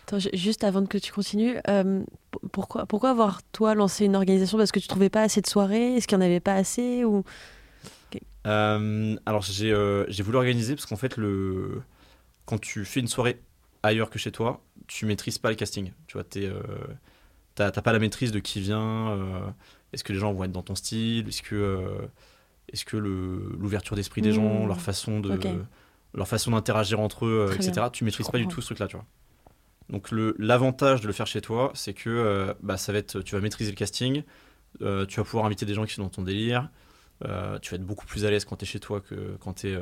[0.07, 2.03] Attends, juste avant que tu continues, euh,
[2.53, 4.59] pourquoi, pourquoi avoir toi lancé une organisation?
[4.59, 5.97] Parce que tu trouvais pas assez de soirées?
[5.97, 7.25] Est-ce qu'il n'y en avait pas assez ou...
[8.47, 11.81] Euh, alors j'ai euh, j'ai voulu organiser parce qu'en fait le
[12.45, 13.41] quand tu fais une soirée
[13.83, 15.93] ailleurs que chez toi, tu maîtrises pas le casting.
[16.07, 19.19] Tu vois, t'as t'as pas la maîtrise de qui vient.
[19.93, 21.27] est-ce que les gens vont être dans ton style?
[21.29, 22.07] Est-ce que
[22.73, 24.69] est-ce que l'ouverture d'esprit des gens, Mmh.
[24.69, 25.47] leur façon de Ok.
[26.15, 27.73] leur façon d'interagir entre eux, Très etc.
[27.73, 27.91] bien.
[27.91, 29.07] Tu maîtrises pas du tout ce truc-là, tu vois.
[29.91, 30.09] Donc
[30.39, 33.41] l'avantage de le faire chez toi, c'est que euh, bah, ça va être, tu vas
[33.41, 34.23] maîtriser le casting,
[34.83, 36.71] euh, tu vas pouvoir inviter des gens qui sont dans ton délire,
[37.25, 39.55] euh, tu vas être beaucoup plus à l'aise quand tu es chez toi que quand
[39.55, 39.79] tu es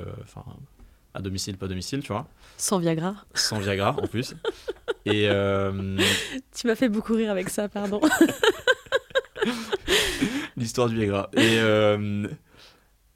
[1.15, 2.27] à domicile, pas à domicile, tu vois,
[2.57, 4.35] Sans Viagra sans Viagra en plus.
[5.05, 5.29] Et
[6.55, 8.01] Tu m'as fait beaucoup rire avec ça, pardon.
[10.57, 11.31] l'histoire du Viagra.
[11.37, 11.59] Et,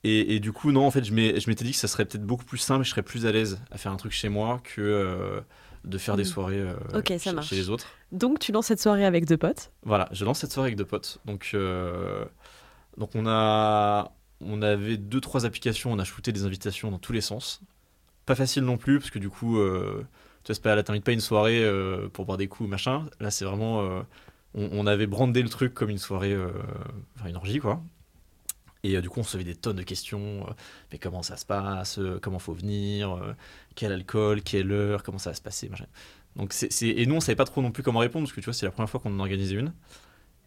[0.04, 2.44] et, et du coup, non, en fait, je m'étais dit que ça serait peut-être beaucoup
[2.44, 5.42] plus simple, je serais plus à l'aise à faire un truc chez moi que
[5.86, 6.28] de faire des Mhm.
[6.28, 7.86] soirées euh, ça chez, les autres.
[8.12, 9.70] Donc tu lances cette soirée avec deux potes.
[9.84, 11.18] Voilà, je lance cette soirée avec deux potes.
[11.24, 12.24] Donc, euh,
[12.98, 17.12] donc on, a, on avait deux, trois applications, on a shooté des invitations dans tous
[17.12, 17.60] les sens.
[18.26, 20.04] Pas facile non plus, parce que du coup, euh,
[20.44, 21.64] tu vois, pas, t'invites pas une soirée
[22.12, 23.06] pour boire des coups, machin.
[23.20, 23.80] Là, c'est vraiment.
[24.54, 26.36] on, on avait brandé le truc comme une soirée,
[27.16, 27.80] enfin une orgie, quoi.
[28.86, 30.46] Et euh, du coup, on recevait des tonnes de questions.
[30.48, 30.52] euh,
[30.92, 31.98] mais comment ça se passe?
[31.98, 33.18] Euh, Comment faut venir?
[33.74, 34.42] Quel alcool?
[34.42, 35.02] Quelle heure?
[35.02, 35.68] Comment ça va se passer?
[35.68, 35.86] Machin.
[36.36, 38.40] Donc c'est, c'est- Et nous, on savait pas trop non plus comment répondre, parce que
[38.40, 39.72] tu vois, c'est la première fois qu'on en organisait une.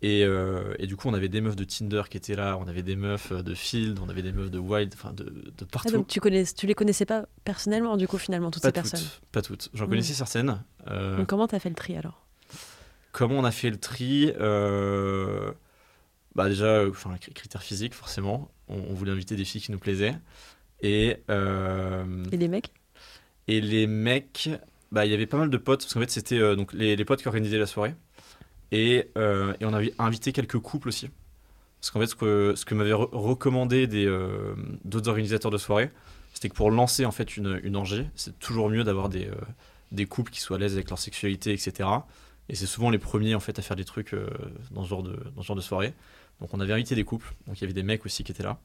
[0.02, 2.68] Et, euh, et du coup, on avait des meufs de Tinder qui étaient là, on
[2.70, 5.66] avait des meufs de Field, on avait des meufs de Wild, enfin de, de Ah,
[5.70, 5.92] partout.
[5.92, 9.02] donc tu, connais, tu les connaissais pas personnellement, du coup, finalement, toutes pas ces personnes?
[9.34, 9.68] pas toutes.
[9.74, 9.90] J'en Mm.
[9.90, 10.64] connaissais certaines.
[10.88, 12.24] Euh, Donc comment t'as fait le tri alors?
[13.12, 15.52] Comment on a fait le tri Euh,
[16.36, 18.51] Bah déjà, euh, enfin, cri- critères physiques forcément.
[18.67, 20.15] On, on voulait inviter des filles qui nous plaisaient.
[20.82, 22.71] Et, euh, Et les mecs?
[23.47, 24.49] et les mecs,
[24.91, 26.95] bah il y avait pas mal de potes parce qu'en fait c'était euh, donc les,
[26.95, 27.95] les potes qui organisaient la soirée.
[28.71, 31.09] Et, euh, et on avait invité quelques couples aussi.
[31.82, 34.05] Parce qu'en fait, ce que, ce que m'avaient re- recommandé des,
[34.84, 35.89] d'autres organisateurs de soirée,
[36.34, 39.30] c'était que pour lancer en fait une, une orgie, c'est toujours mieux d'avoir des,
[39.91, 41.89] des couples qui soient à l'aise avec leur sexualité, etc.
[42.49, 44.13] Et c'est souvent les premiers en fait à faire des trucs
[44.71, 45.93] dans, ce genre de, dans ce genre de soirée.
[46.42, 48.44] Donc on avait invité des couples, donc il y avait des mecs aussi qui étaient
[48.44, 48.60] là.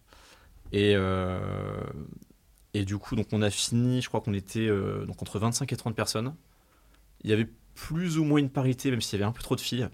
[0.73, 1.39] Et, euh,
[2.73, 5.73] et du coup, donc on a fini, je crois qu'on était euh, donc entre 25
[5.73, 6.35] et 30 personnes.
[7.23, 9.57] Il y avait plus ou moins une parité, même s'il y avait un peu trop
[9.57, 9.89] de filles.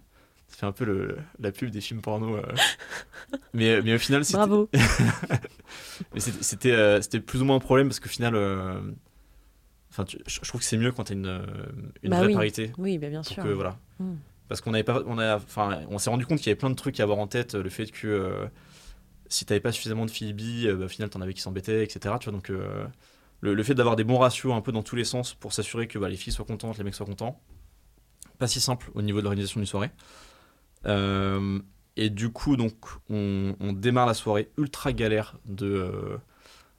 [0.49, 2.37] Ça fait un peu le- la pub des films porno.
[2.37, 2.43] euh.
[3.55, 4.69] mais, mais au final, c'était Bravo
[6.15, 8.81] mais c'était- euh, plus ou moins un problème parce qu'au final, euh,
[9.91, 11.47] enfin, tu- je trouve que c'est mieux quand tu as une,
[12.03, 12.35] une Bah vraie oui.
[12.35, 12.73] parité.
[12.79, 13.43] Oui, bah bien sûr.
[13.43, 13.79] que, voilà.
[14.01, 14.15] Mm.
[14.51, 17.27] Parce qu'on on s'est rendu compte qu'il y avait plein de trucs à avoir en
[17.27, 17.55] tête.
[17.55, 18.47] Le fait que euh,
[19.29, 21.85] si t'avais pas suffisamment de filles bi, euh, bah, au final t'en avais qui s'embêtaient,
[21.85, 22.17] etc.
[22.21, 22.85] Tu vois, donc euh,
[23.41, 25.99] le, fait d'avoir des bons ratios un peu dans tous les sens pour s'assurer que
[25.99, 27.41] bah, les filles soient contentes, les mecs soient contents,
[28.39, 29.91] pas si simple au niveau de l'organisation d'une soirée.
[30.87, 31.61] Euh,
[31.97, 32.75] et du coup, donc,
[33.09, 36.19] on, démarre la soirée ultra galère de, euh,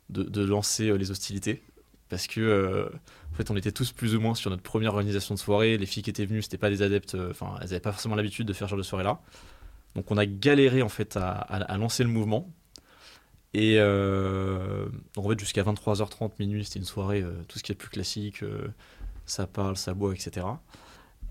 [0.10, 1.64] de, lancer euh, les hostilités.
[2.12, 2.90] Parce que, euh,
[3.32, 5.78] en fait, on était tous plus ou moins sur notre première organisation de soirée.
[5.78, 8.16] Les filles qui étaient venues, c'était pas des adeptes, euh, enfin, elles avaient pas forcément
[8.16, 9.22] l'habitude de faire ce genre de soirée-là.
[9.96, 12.52] Donc, on a galéré, en fait, à, lancer le mouvement.
[13.54, 17.72] Et euh, donc, en fait, jusqu'à 23h30, minuit, c'était une soirée, euh, tout ce qui
[17.72, 18.44] est plus classique,
[19.26, 20.46] ça parle, ça boit, etc.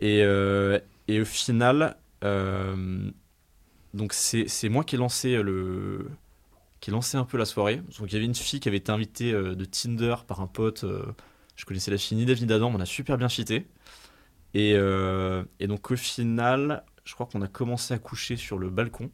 [0.00, 0.20] Et,
[1.08, 1.96] et au final,
[3.92, 6.06] donc c'est moi qui ai lancé le
[6.80, 7.76] qui ai lancé un peu la soirée.
[7.76, 10.46] Donc il y avait une fille qui avait été invitée euh, de Tinder par un
[10.46, 10.84] pote.
[10.84, 11.04] euh,
[11.56, 13.66] je connaissais la fille ni David Adam, on a super bien fité.
[14.54, 18.70] Et, euh, et donc au final, je crois qu'on a commencé à coucher sur le
[18.70, 19.10] balcon.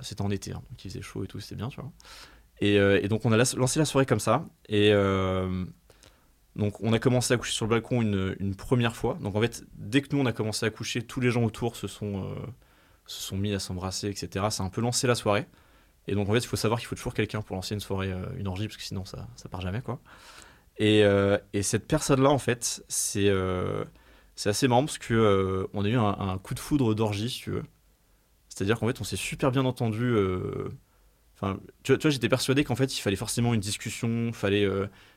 [0.00, 1.90] C'était en été, hein, donc il faisait chaud et tout, c'était bien, tu vois.
[2.60, 4.46] Et, donc on a lancé la soirée comme ça.
[4.68, 4.92] Et
[6.54, 9.18] donc on a commencé à coucher sur le balcon une, première fois.
[9.20, 11.74] Donc en fait, dès que nous on a commencé à coucher, tous les gens autour
[11.74, 12.34] se sont,
[13.06, 14.46] se sont mis à s'embrasser, etc.
[14.50, 15.46] Ça a un peu lancé la soirée.
[16.08, 18.12] Et donc en fait, il faut savoir qu'il faut toujours quelqu'un pour lancer une soirée,
[18.12, 20.00] euh, une orgie, parce que sinon ça, ça part jamais, quoi.
[20.78, 23.84] Et, euh, et cette personne-là, en fait, c'est euh,
[24.34, 27.40] c'est assez marrant parce que euh, on a eu un, coup de foudre d'orgie, si
[27.42, 27.64] tu veux.
[28.48, 30.14] C'est-à-dire qu'en fait, on s'est super bien entendu.
[31.36, 34.68] Enfin, tu tu vois, j'étais persuadé qu'en fait, il fallait forcément une discussion, il fallait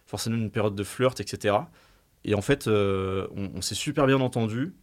[0.06, 1.58] forcément une période de flirt, etc.
[2.26, 4.76] Et en fait, on, on s'est super bien entendu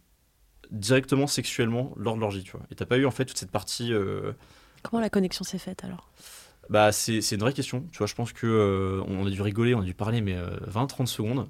[0.71, 2.65] directement sexuellement lors de l'orgie, tu vois.
[2.71, 3.93] Et t'as pas eu en fait toute cette partie.
[4.85, 6.11] Euh, Comment la connexion s'est faite alors?
[6.69, 7.87] Bah, c'est une vraie question.
[7.91, 10.35] Tu je pense que euh, on a dû rigoler, on a dû parler, mais
[10.67, 11.49] 20-30 secondes.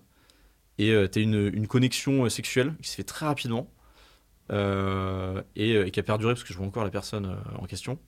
[0.77, 3.71] Et euh, t'as une, une connexion euh, sexuelle qui se fait très rapidement.
[4.51, 7.65] euh, et, euh, qui a perduré parce que je vois encore la personne euh, en
[7.65, 7.99] question.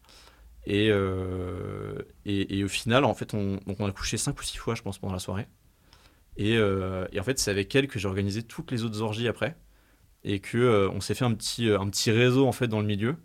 [0.67, 4.99] Et, euh, au final, en fait, on, a couché 5 ou 6 fois, je pense,
[4.99, 5.47] pendant la soirée.
[6.38, 9.57] Et, euh, en fait, c'est avec elle que j'ai organisé toutes les autres orgies après.
[10.23, 13.17] Et euh, on s'est fait un petit, un petit réseau en fait dans le milieu.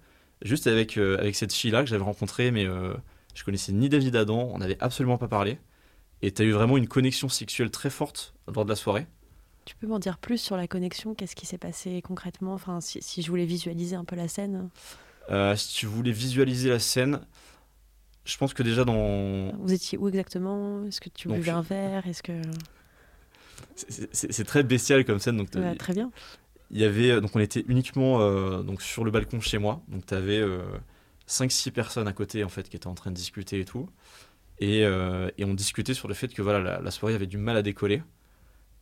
[0.43, 2.95] Juste avec, euh, avec cette fille-là que j'avais rencontrée, mais euh,
[3.35, 5.59] je connaissais ni David Adam, on n'avait absolument pas parlé.
[6.23, 9.07] Et tu as eu vraiment une connexion sexuelle très forte lors de la soirée.
[9.65, 13.01] Tu peux m'en dire plus sur la connexion Qu'est-ce qui s'est passé concrètement Enfin, si,
[13.03, 14.69] si je voulais visualiser un peu la scène?
[15.31, 17.21] Euh, si tu voulais visualiser la scène,
[18.25, 19.53] je pense que déjà dans.
[19.59, 20.85] Vous étiez où exactement?
[20.87, 22.07] Est-ce que tu Donc, buvais un verre?
[22.07, 22.33] Est-ce que
[23.77, 25.37] C'est- très bestial comme scène.
[25.37, 26.11] Donc, Ouais, très bien.
[26.71, 29.83] Il y avait donc on était uniquement euh, donc sur le balcon chez moi.
[29.89, 30.43] Donc tu avais
[31.27, 33.89] 5 6 personnes à côté en fait qui étaient en train de discuter et tout.
[34.61, 37.57] Et, euh, et on discutait sur le fait que voilà la, soirée avait du mal
[37.57, 38.03] à décoller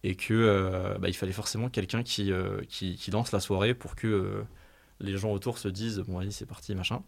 [0.02, 3.74] et que euh, bah, il fallait forcément quelqu'un qui, euh, qui qui lance la soirée
[3.74, 4.42] pour que euh,
[5.00, 7.02] les gens autour se disent bon allez c'est parti machin.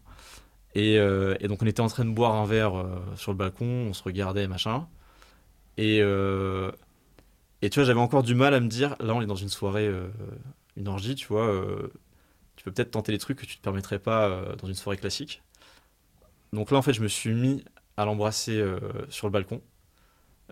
[0.73, 3.37] Et, euh, et donc on était en train de boire un verre euh, sur le
[3.37, 4.87] balcon on se regardait machin.
[5.77, 6.71] Et euh,
[7.61, 9.49] et tu vois, j'avais encore du mal à me dire, là, on est dans une
[9.49, 10.07] soirée, euh,
[10.77, 11.91] une orgie, tu vois, euh,
[12.55, 14.97] tu peux peut-être tenter des trucs que tu te permettrais pas euh, dans une soirée
[14.97, 15.41] classique.
[16.53, 17.63] Donc là, en fait, je me suis mis
[17.97, 19.61] à l'embrasser euh, sur le balcon.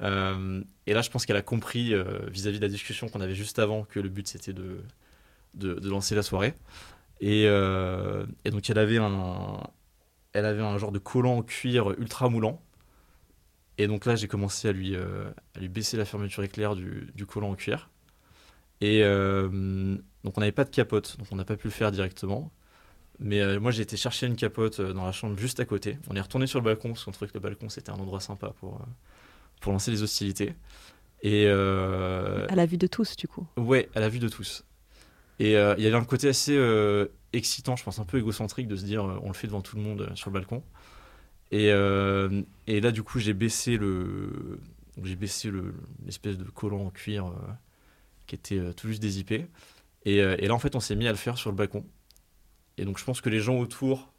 [0.02, 1.94] Et là, je pense qu'elle a compris
[2.32, 4.82] vis-à-vis de la discussion qu'on avait juste avant que le but c'était de,
[5.56, 6.54] de, lancer la soirée.
[7.20, 7.48] Et,
[8.46, 9.62] donc, elle avait un,
[10.32, 12.62] elle avait un genre de collant en cuir ultra moulant.
[13.78, 17.26] Et donc là, j'ai commencé à lui, à lui baisser la fermeture éclair du, du
[17.26, 17.90] collant en cuir.
[18.80, 19.04] Et
[20.24, 22.52] donc, on n'avait pas de capote, donc on n'a pas pu le faire directement.
[23.20, 25.98] Mais euh, moi, j'ai été chercher une capote euh, dans la chambre juste à côté.
[26.10, 28.22] On est retourné sur le balcon parce qu'on trouvait que le balcon c'était un endroit
[28.22, 28.86] sympa pour, euh,
[29.60, 30.56] pour lancer les hostilités.
[31.22, 33.46] Et À la vue de tous, du coup.
[33.58, 34.64] ouais, à la vue de tous.
[35.40, 36.58] Et il y avait un côté assez
[37.34, 39.82] excitant, je pense un peu égocentrique de se dire on le fait devant tout le
[39.82, 40.64] monde sur le balcon.
[41.52, 41.68] Et,
[42.68, 44.62] et là, du coup, j'ai baissé le,
[45.04, 45.74] j'ai baissé le
[46.06, 47.34] l'espèce de collant en cuir
[48.28, 49.48] qui était tout juste dézippé.
[50.06, 51.86] Et, euh, et là, en fait, on s'est mis à le faire sur le balcon.
[52.78, 54.12] Et donc, je pense que les gens autour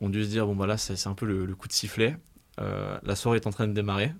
[0.00, 2.16] ont dû se dire bon, bah là, c'est un peu le, coup de sifflet.
[2.60, 4.12] Euh, la soirée est en train de démarrer.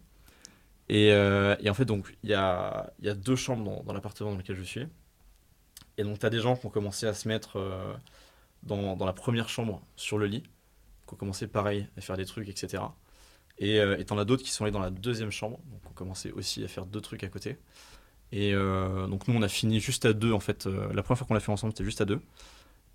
[0.88, 4.36] Et, euh, en fait, donc, il y a, y a deux chambres dans, l'appartement dans
[4.36, 4.86] lequel je suis.
[5.98, 7.58] Et donc, tu as des gens qui ont commencé à se mettre
[8.62, 10.42] dans, la première chambre sur le lit,
[11.06, 12.82] qui ont commencé pareil à faire des trucs, etc.
[13.58, 16.30] Et et t'en as d'autres qui sont allés dans la deuxième chambre, donc ont commencé
[16.32, 17.56] aussi à faire deux trucs à côté.
[18.32, 20.66] Et euh, donc, nous, on a fini juste à deux, en fait.
[20.66, 22.20] Euh, la première fois qu'on l'a fait ensemble, c'était juste à deux.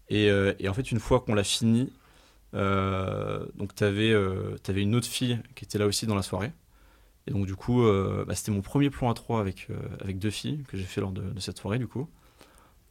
[0.10, 1.92] Et, euh, et en fait, une fois qu'on l'a fini,
[2.54, 4.12] donc tu avais,
[4.82, 6.52] une autre fille qui était là aussi dans la soirée.
[7.28, 7.84] Et donc, du coup,
[8.28, 9.68] bah, c'était mon premier plan à trois avec,
[10.02, 12.10] avec deux filles que j'ai fait lors de, de cette soirée, du coup.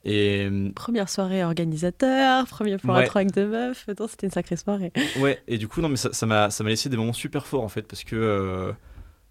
[0.04, 3.02] Et Première soirée organisateur, premier Ouais.
[3.04, 3.86] à trois avec deux meufs.
[4.08, 4.92] C'était une sacrée soirée.
[5.18, 7.68] ouais, et du coup, non, mais ça m'a ça laissé des moments super forts en
[7.68, 8.72] fait, parce que euh,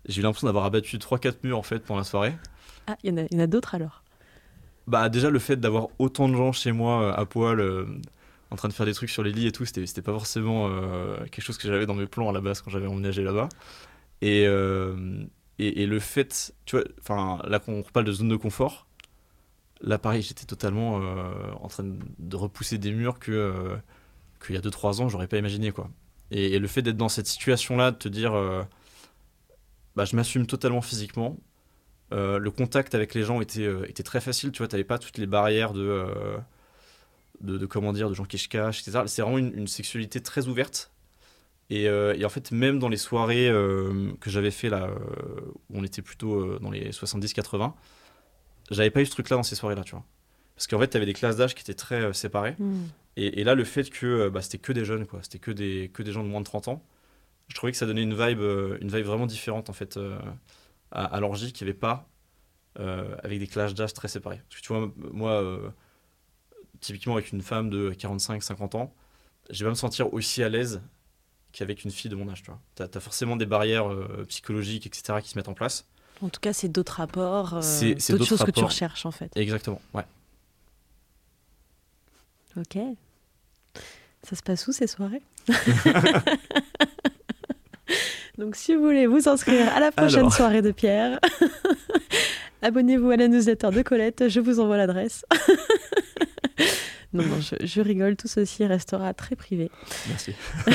[0.08, 2.34] j'ai eu l'impression d'avoir abattu 3-4 murs en fait pendant la soirée.
[2.88, 4.04] Ah, il y en a, d'autres alors?
[4.88, 7.86] Bah, déjà, le fait d'avoir autant de gens chez moi euh, à poil, euh,
[8.52, 11.18] en train de faire des trucs sur les lits et tout, c'était pas forcément euh,
[11.26, 13.50] quelque chose que j'avais dans mes plans à la base quand j'avais emménagé là-bas.
[14.22, 14.44] Et,
[15.60, 18.88] et, le fait, tu vois, enfin, là qu'on reparle de zone de confort,
[19.82, 21.00] là pareil, j'étais totalement
[21.62, 23.78] en train de repousser des murs que
[24.46, 25.90] qu'il y a 2-3 ans, j'aurais pas imaginé quoi.
[26.32, 28.34] Et, le fait d'être dans cette situation-là, de te dire,
[29.96, 31.38] bah, je m'assume totalement physiquement.
[32.12, 34.98] Euh, le contact avec les gens était, euh, était très facile, tu vois, t'avais pas
[34.98, 36.38] toutes les barrières de, euh,
[37.42, 39.04] de, de, comment dire, de gens qui se cachent, etc.
[39.06, 40.92] C'est vraiment une, une sexualité très ouverte.
[41.72, 43.48] Et, et en fait, même dans les soirées
[44.20, 44.90] que j'avais fait là,
[45.70, 47.74] où on était plutôt dans les 70-80,
[48.72, 50.04] j'avais pas eu ce truc-là dans ces soirées-là, tu vois.
[50.56, 52.56] Parce qu'en fait, t'avais des classes d'âge qui étaient très séparées.
[53.18, 55.92] Et, et là, le fait que bah, c'était que des jeunes, quoi, c'était que des,
[55.94, 56.84] que des gens de moins de 30 ans,
[57.50, 58.42] je trouvais que ça donnait une vibe,
[58.82, 60.00] une vibe vraiment différente en fait
[60.92, 62.08] à, à l'orgie qu'il n'y avait pas
[62.80, 64.42] euh, avec des classes d'âge très séparés.
[64.50, 65.70] Parce que tu vois, moi, euh,
[66.80, 68.94] typiquement avec une femme de 45-50 ans,
[69.50, 70.82] je vais pas me sentir aussi à l'aise
[71.52, 72.44] qu'avec une fille de mon âge.
[72.44, 72.60] Tu vois.
[72.76, 75.88] T'as, as forcément des barrières euh, psychologiques, etc., qui se mettent en place.
[76.22, 79.32] En tout cas, c'est d'autres rapports, C'est- d'autres choses que tu recherches en fait.
[79.36, 80.04] Exactement, ouais.
[82.58, 82.78] Ok.
[84.24, 85.22] Ça se passe où ces soirées?
[88.40, 90.34] Donc, si vous voulez vous inscrire à la prochaine Alors.
[90.34, 91.20] soirée de Pierre,
[92.62, 95.26] abonnez-vous à la newsletter de Colette, je vous envoie l'adresse.
[97.14, 99.70] non, non, je, je rigole, tout ceci restera très privé.
[100.08, 100.34] Merci.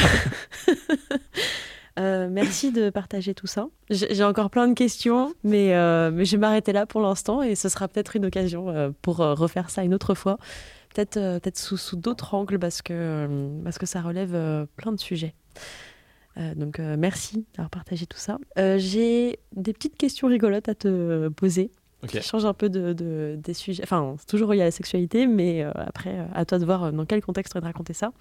[1.97, 3.69] Euh, merci de partager tout ça.
[3.89, 7.55] J'ai encore plein de questions, mais, euh, mais je vais m'arrêter là pour l'instant et
[7.55, 10.39] ce sera peut-être une occasion euh, pour refaire ça une autre fois.
[10.93, 13.29] Peut-être peut sous, sous d'autres angles parce que,
[13.63, 15.37] parce que ça relève plein de sujets.
[16.37, 18.39] Euh, donc euh, merci d'avoir partagé tout ça.
[18.59, 21.71] Euh, J'ai des petites questions rigolotes à te poser
[22.03, 22.11] Ok.
[22.11, 23.83] qui changent un peu de, de- des sujets.
[23.85, 27.23] Enfin, c'est toujours lié à la sexualité, mais après, à toi de voir dans quel
[27.23, 28.13] contexte tu de raconter ça.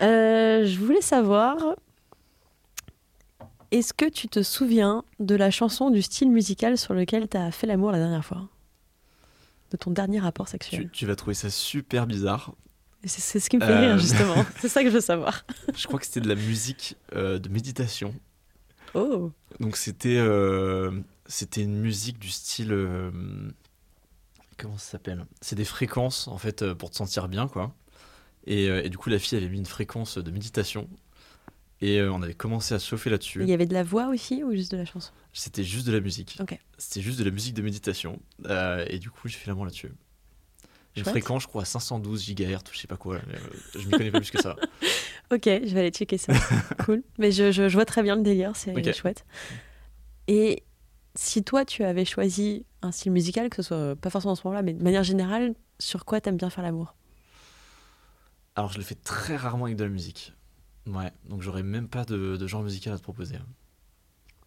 [0.00, 1.56] Je voulais savoir,
[3.70, 7.50] est-ce que tu te souviens de la chanson du style musical sur lequel tu as
[7.50, 8.48] fait l'amour la dernière fois?
[9.70, 12.52] De ton dernier rapport Tu, sexuel tu vas trouver ça super bizarre.
[13.04, 13.80] C'est ce qui me fait Euh.
[13.80, 14.44] rire, justement.
[14.60, 15.44] c'est ça que je veux savoir.
[15.76, 18.14] Je crois que c'était de la musique euh, de méditation.
[18.94, 23.10] Oh Donc c'était euh, c'était une musique du style euh,
[24.58, 25.24] comment ça s'appelle?
[25.40, 27.74] C'est des fréquences en fait euh, pour te sentir bien quoi.
[28.46, 30.88] Et, euh, et du coup la fille avait mis une fréquence de méditation
[31.80, 33.44] et euh, on avait commencé à se chauffer Il là-dessus.
[33.46, 35.12] y avait de la voix aussi ou juste de la chanson?
[35.32, 36.36] C'était juste de la musique.
[36.40, 36.58] Ok.
[36.76, 39.90] C'était juste de la musique de méditation Euh, et du coup j'ai fait l'amour là-dessus.
[40.96, 43.18] Une fréquence je crois à 512 GHz ou je sais pas quoi.
[43.26, 44.56] mais, euh, je m'y connais pas plus que ça.
[45.32, 46.34] Ok, je vais aller checker ça.
[46.84, 47.02] cool.
[47.18, 49.24] Mais je, je- je vois très bien le délire, c'est chouette.
[50.28, 50.62] Et
[51.14, 54.42] si toi tu avais choisi un style musical, que ce soit pas forcément en ce
[54.44, 56.94] moment-là, mais de manière générale, sur quoi t'aimes bien faire l'amour?
[58.54, 60.34] Alors, je le fais très rarement avec de la musique.
[60.86, 63.36] Ouais, donc j'aurais même pas de, de genre musical à te proposer.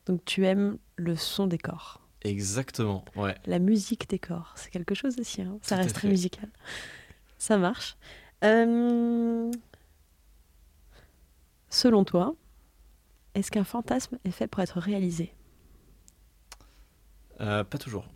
[0.05, 2.01] Donc tu aimes le son des corps.
[2.25, 3.35] Exactement, ouais.
[3.45, 5.41] La musique des corps, c'est quelque chose aussi.
[5.41, 5.59] hein.
[5.61, 6.49] Ça Tout reste très musical.
[7.37, 7.95] Ça marche.
[8.43, 9.51] Euh,
[11.69, 12.35] Selon toi,
[13.35, 15.33] est-ce qu'un fantasme est fait pour être réalisé?
[17.41, 18.07] Euh, pas toujours.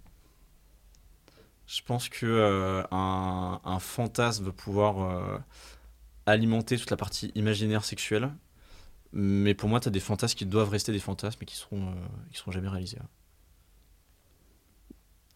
[1.68, 5.41] Je pense que euh, un, un fantasme va pouvoir
[6.26, 8.32] alimenter toute la partie imaginaire sexuelle.
[9.12, 11.93] Mais pour moi, tu as des fantasmes qui doivent rester des fantasmes et qui seront,
[12.32, 12.97] qui seront jamais réalisés.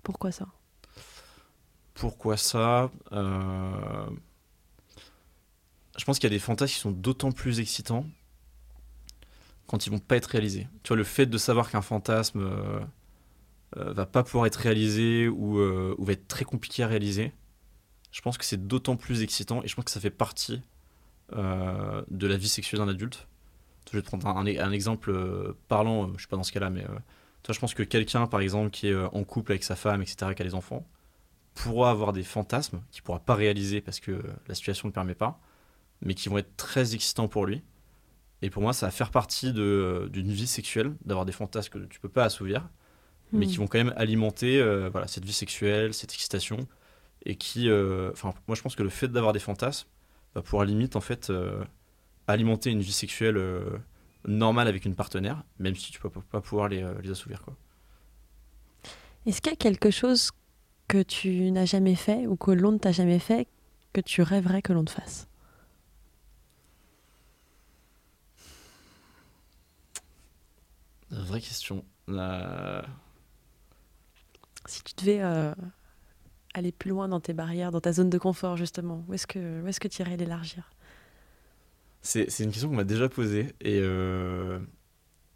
[0.04, 0.48] Pourquoi ça?
[1.94, 4.10] Pourquoi ça Euh,
[5.98, 8.06] Je pense qu'il y a des fantasmes qui sont d'autant plus excitants
[9.68, 10.68] quand ils vont pas être réalisés.
[10.84, 12.80] Tu vois, le fait de savoir qu'un fantasme euh,
[13.78, 17.34] euh, va pas pouvoir être réalisé ou, va être très compliqué à réaliser,
[18.12, 20.62] je pense que c'est d'autant plus excitant et je pense que ça fait partie
[21.32, 23.28] de la vie sexuelle d'un adulte.
[23.92, 25.14] Je vais te prendre un, un- exemple
[25.68, 26.86] parlant, je suis pas dans ce cas-là, mais
[27.44, 30.02] toi, je pense que quelqu'un, par exemple, qui est euh, en couple avec sa femme,
[30.02, 30.86] etc., qui a des enfants,
[31.56, 35.16] pourra avoir des fantasmes qu'il pourra pas réaliser parce que la situation ne le permet
[35.16, 35.40] pas,
[36.02, 37.64] mais qui vont être très excitants pour lui.
[38.42, 41.80] Et pour moi, ça va faire partie de- d'une vie sexuelle, d'avoir des fantasmes que
[41.86, 42.70] tu peux pas assouvir,
[43.34, 43.50] mais Hmm.
[43.50, 46.68] qui vont quand même alimenter euh, voilà, cette vie sexuelle, cette excitation,
[47.26, 49.88] et qui, euh, enfin, moi je pense que le fait d'avoir des fantasmes
[50.36, 51.64] va pouvoir limite en fait euh,
[52.28, 53.64] alimenter une vie sexuelle euh,
[54.28, 57.42] normale avec une partenaire, même si tu peux pas- pas pouvoir les, euh, les assouvir
[57.42, 57.56] quoi.
[59.26, 60.32] Est-ce qu'il y a quelque chose
[60.88, 63.48] que tu n'as jamais fait ou que l'on ne t'a jamais fait
[63.94, 65.28] que tu rêverais que l'on te fasse?
[71.12, 71.86] Vraie question.
[72.08, 72.86] La-
[74.66, 75.54] Si tu devais euh,
[76.54, 79.62] aller plus loin dans tes barrières, dans ta zone de confort justement, où est-ce que,
[79.62, 80.70] où est-ce que tu irais l'élargir?
[82.06, 84.60] C'est une question qu'on m'a déjà posée et, euh,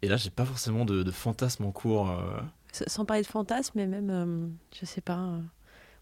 [0.02, 2.10] et là j'ai pas forcément de, de fantasme en cours.
[2.10, 2.40] euh.
[2.72, 4.48] Sans parler de fantasme, mais même, euh,
[4.78, 5.18] je sais pas.
[5.18, 5.40] euh,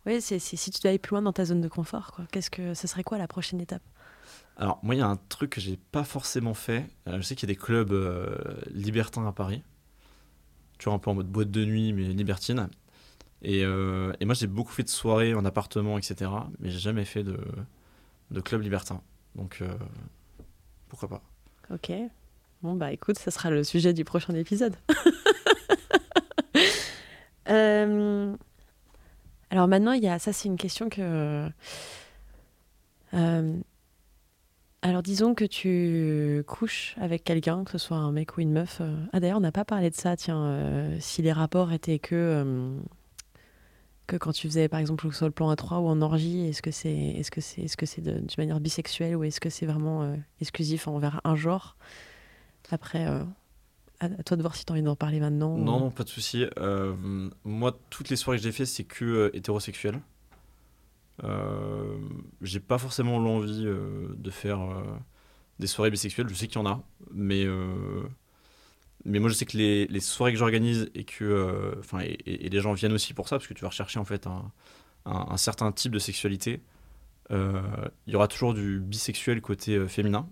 [0.07, 2.27] Oui, c'est si tu dois aller plus loin dans ta zone de confort, quoi.
[2.33, 3.83] Qu'est-ce que ce serait quoi la prochaine étape?
[4.57, 6.87] Alors moi il y a un truc que j'ai pas forcément fait.
[7.07, 7.95] Euh, je sais qu'il y a des clubs
[8.73, 9.63] libertins à Paris.
[10.79, 12.69] Tu vois un peu en mode boîte de nuit mais libertine.
[13.43, 16.31] Et, et moi j'ai beaucoup fait de soirées en appartement etc.
[16.59, 17.39] Mais j'ai jamais fait de,
[18.31, 19.01] de club libertin.
[19.37, 19.63] Donc
[20.89, 21.23] pourquoi pas.
[21.71, 21.93] Ok.
[22.63, 24.77] Bon bah écoute, ça sera le sujet du prochain épisode.
[27.49, 28.35] Euh,
[29.51, 31.49] alors maintenant, il y a ça, c'est une question que.
[33.15, 33.57] Euh,
[34.83, 38.79] alors disons que tu couches avec quelqu'un, que ce soit un mec ou une meuf.
[38.81, 40.17] euh, Ah d'ailleurs, on n'a pas parlé de ça.
[40.17, 42.75] Tiens, euh, si les rapports étaient que
[44.07, 46.71] que quand tu faisais par exemple sur le plan A3 ou en orgie, est-ce que
[46.71, 50.03] c'est est-ce que c'est est-ce que c'est d'une manière bisexuelle ou est-ce que c'est vraiment
[50.03, 51.77] euh, exclusif envers un genre?
[52.71, 53.23] Après, euh,
[54.01, 55.57] à, toi de voir si tu as envie d'en parler maintenant.
[55.57, 56.47] Non, pas de souci.
[56.59, 56.95] Euh,
[57.45, 60.01] moi, toutes les soirées que j'ai fait, c'est que hétérosexuel.
[62.43, 64.61] J'ai pas forcément l'envie de faire
[65.59, 66.29] des soirées bisexuelles.
[66.29, 66.83] Je sais qu'il y en a,
[67.13, 67.47] mais
[69.05, 72.49] mais moi je sais que les, les soirées que j'organise et que euh, enfin et,
[72.49, 74.51] les gens viennent aussi pour ça parce que tu vas rechercher en fait un,
[75.05, 76.61] un- un certain type de sexualité.
[77.33, 77.61] Euh,
[78.07, 80.29] Il y aura toujours du bisexuel côté euh, féminin,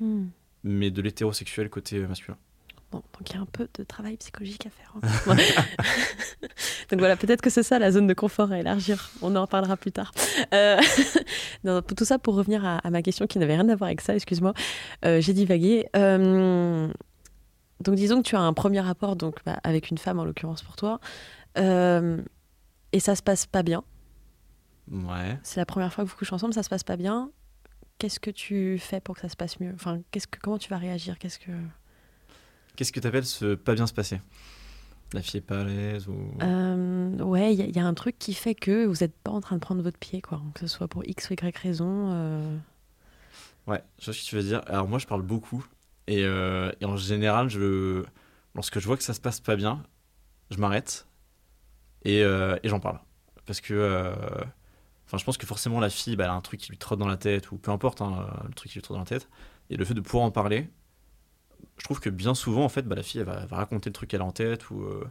[0.00, 0.26] Hmm.
[0.62, 2.38] mais de l'hétérosexuel côté masculin.
[2.92, 4.94] Bon, donc il y a un peu de travail psychologique à faire.
[5.02, 5.36] hein.
[6.90, 9.10] donc voilà, peut-être que c'est ça la zone de confort à élargir.
[9.22, 10.12] On en reparlera plus tard.
[10.54, 10.80] Euh,
[11.64, 14.00] non, tout ça, pour revenir à, à ma question qui n'avait rien à voir avec
[14.00, 14.54] ça, excuse-moi,
[15.04, 15.86] euh, j'ai divagué.
[15.96, 16.88] Euh,
[17.80, 20.62] donc disons que tu as un premier rapport donc, bah, avec une femme, en l'occurrence
[20.62, 21.00] pour toi,
[21.58, 22.22] euh,
[22.92, 23.84] et ça se passe pas bien.
[24.90, 25.38] Ouais.
[25.42, 27.30] C'est la première fois que vous couchez ensemble, ça se passe pas bien.
[27.98, 29.72] Qu'est-ce que tu fais pour que ça se passe mieux?
[29.74, 31.18] Enfin, qu'est-ce que, comment tu vas réagir?
[31.18, 31.50] Qu'est-ce que
[32.76, 34.20] Qu'est-ce que tu appelles ce pas bien se passer?
[35.12, 36.16] La fille est pas à l'aise ou...
[36.42, 39.16] Euh, ouais, il y, a- il y a un truc qui fait que vous n'êtes
[39.16, 40.40] pas en train de prendre votre pied, quoi.
[40.54, 42.10] Que ce soit pour X ou Y raison.
[42.12, 42.56] euh,
[43.66, 44.62] Ouais, je vois ce que tu veux dire.
[44.66, 45.64] Alors moi, je parle beaucoup.
[46.08, 48.02] Et, euh, et en général, je,
[48.54, 49.82] lorsque je vois que ça se passe pas bien,
[50.50, 51.06] je m'arrête
[52.04, 52.98] et, euh, et j'en parle.
[53.46, 54.12] Parce que euh,
[55.14, 57.06] je pense que forcément, la fille, bah, elle a un truc qui lui trotte dans
[57.06, 59.28] la tête, ou peu importe, hein, le truc qui lui trotte dans la tête.
[59.70, 60.68] Et le fait de pouvoir en parler,
[61.78, 63.90] je trouve que bien souvent, en fait, bah, la fille, elle va, elle va raconter
[63.90, 65.04] le truc qu'elle a en tête, ou euh,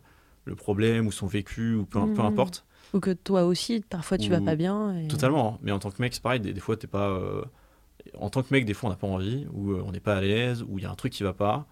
[0.46, 2.28] le problème, ou son vécu, ou peu, peu Mhm.
[2.28, 2.66] importe.
[2.94, 4.98] Ou que toi aussi, parfois, tu vas pas bien.
[4.98, 5.60] et- Totalement.
[5.62, 6.40] Mais en tant que mec, c'est pareil.
[6.40, 7.20] Des, des fois, t'es pas.
[8.16, 10.16] En tant que mec, des fois, on n'a pas envie, ou euh, on n'est pas
[10.16, 11.68] à l'aise, ou il y a un truc qui va pas.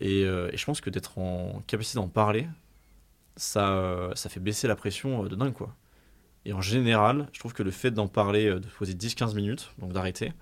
[0.00, 2.46] Et, euh, je pense que d'être en capacité d'en parler,
[3.36, 5.74] ça, euh, ça fait baisser la pression de dingue, quoi.
[6.44, 9.92] Et en général, je trouve que le fait d'en parler, de poser 10-15 minutes, donc
[9.92, 10.32] d'arrêter,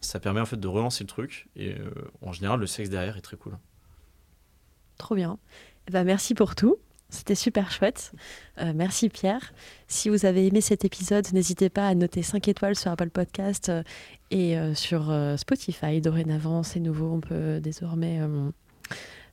[0.00, 1.48] ça permet en fait de relancer le truc.
[1.56, 1.74] Et
[2.22, 3.58] en général, le sexe derrière est très cool.
[4.96, 5.38] Trop bien.
[5.88, 6.78] Eh ben, merci pour tout.
[7.08, 8.12] C'était super chouette.
[8.58, 9.52] Euh, merci Pierre.
[9.86, 13.68] Si vous avez aimé cet épisode, n'hésitez pas à noter 5 étoiles sur Apple Podcast
[13.68, 13.82] euh,
[14.32, 16.00] et euh, sur Spotify.
[16.00, 17.12] Dorénavant, c'est nouveau.
[17.12, 18.20] On peut désormais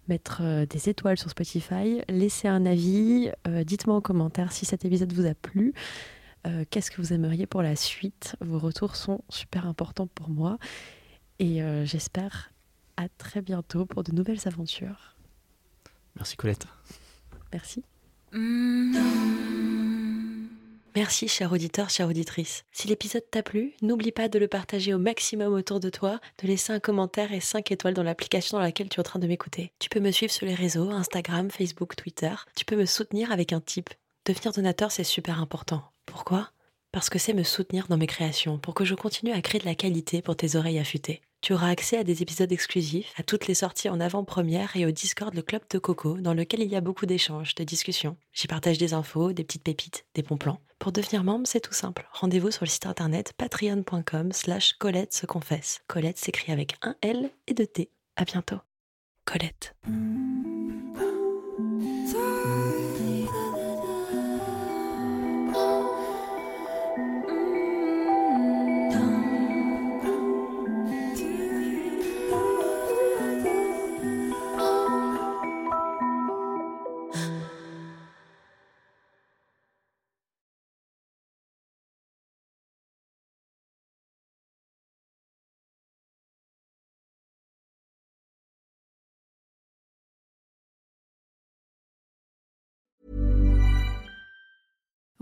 [0.07, 2.01] mettre des étoiles sur Spotify.
[2.09, 3.31] Laissez un avis.
[3.65, 5.73] Dites-moi en commentaire si cet épisode vous a plu.
[6.69, 8.35] Qu'est-ce que vous aimeriez pour la suite?
[8.41, 10.57] Vos retours sont super importants pour moi.
[11.39, 12.51] Et j'espère
[12.97, 15.15] à très bientôt pour de nouvelles aventures.
[16.15, 16.67] Merci Colette.
[17.53, 17.83] Merci.
[20.95, 22.65] Merci, cher auditeur, chère auditrice.
[22.71, 26.47] Si l'épisode t'a plu, n'oublie pas de le partager au maximum autour de toi, de
[26.47, 29.27] laisser un commentaire et 5 étoiles dans l'application dans laquelle tu es en train de
[29.27, 29.71] m'écouter.
[29.79, 32.33] Tu peux me suivre sur les réseaux, Instagram, Facebook, Twitter.
[32.55, 33.89] Tu peux me soutenir avec un tip.
[34.25, 35.83] Devenir donateur, c'est super important.
[36.05, 36.51] Pourquoi?
[36.91, 39.65] Parce que c'est me soutenir dans mes créations, pour que je continue à créer de
[39.65, 41.21] la qualité pour tes oreilles affûtées.
[41.43, 44.91] Tu auras accès à des épisodes exclusifs, à toutes les sorties en avant-première et au
[44.91, 48.15] Discord le Club de Coco, dans lequel il y a beaucoup d'échanges, de discussions.
[48.31, 50.61] J'y partage des infos, des petites pépites, des bons plans.
[50.79, 52.07] Pour devenir membre, c'est tout simple.
[52.13, 55.81] Rendez-vous sur le site internet patreon.com slash Colette se confesse.
[55.87, 57.89] Colette s'écrit avec un L et deux T.
[58.15, 58.59] À bientôt.
[59.25, 59.75] Colette.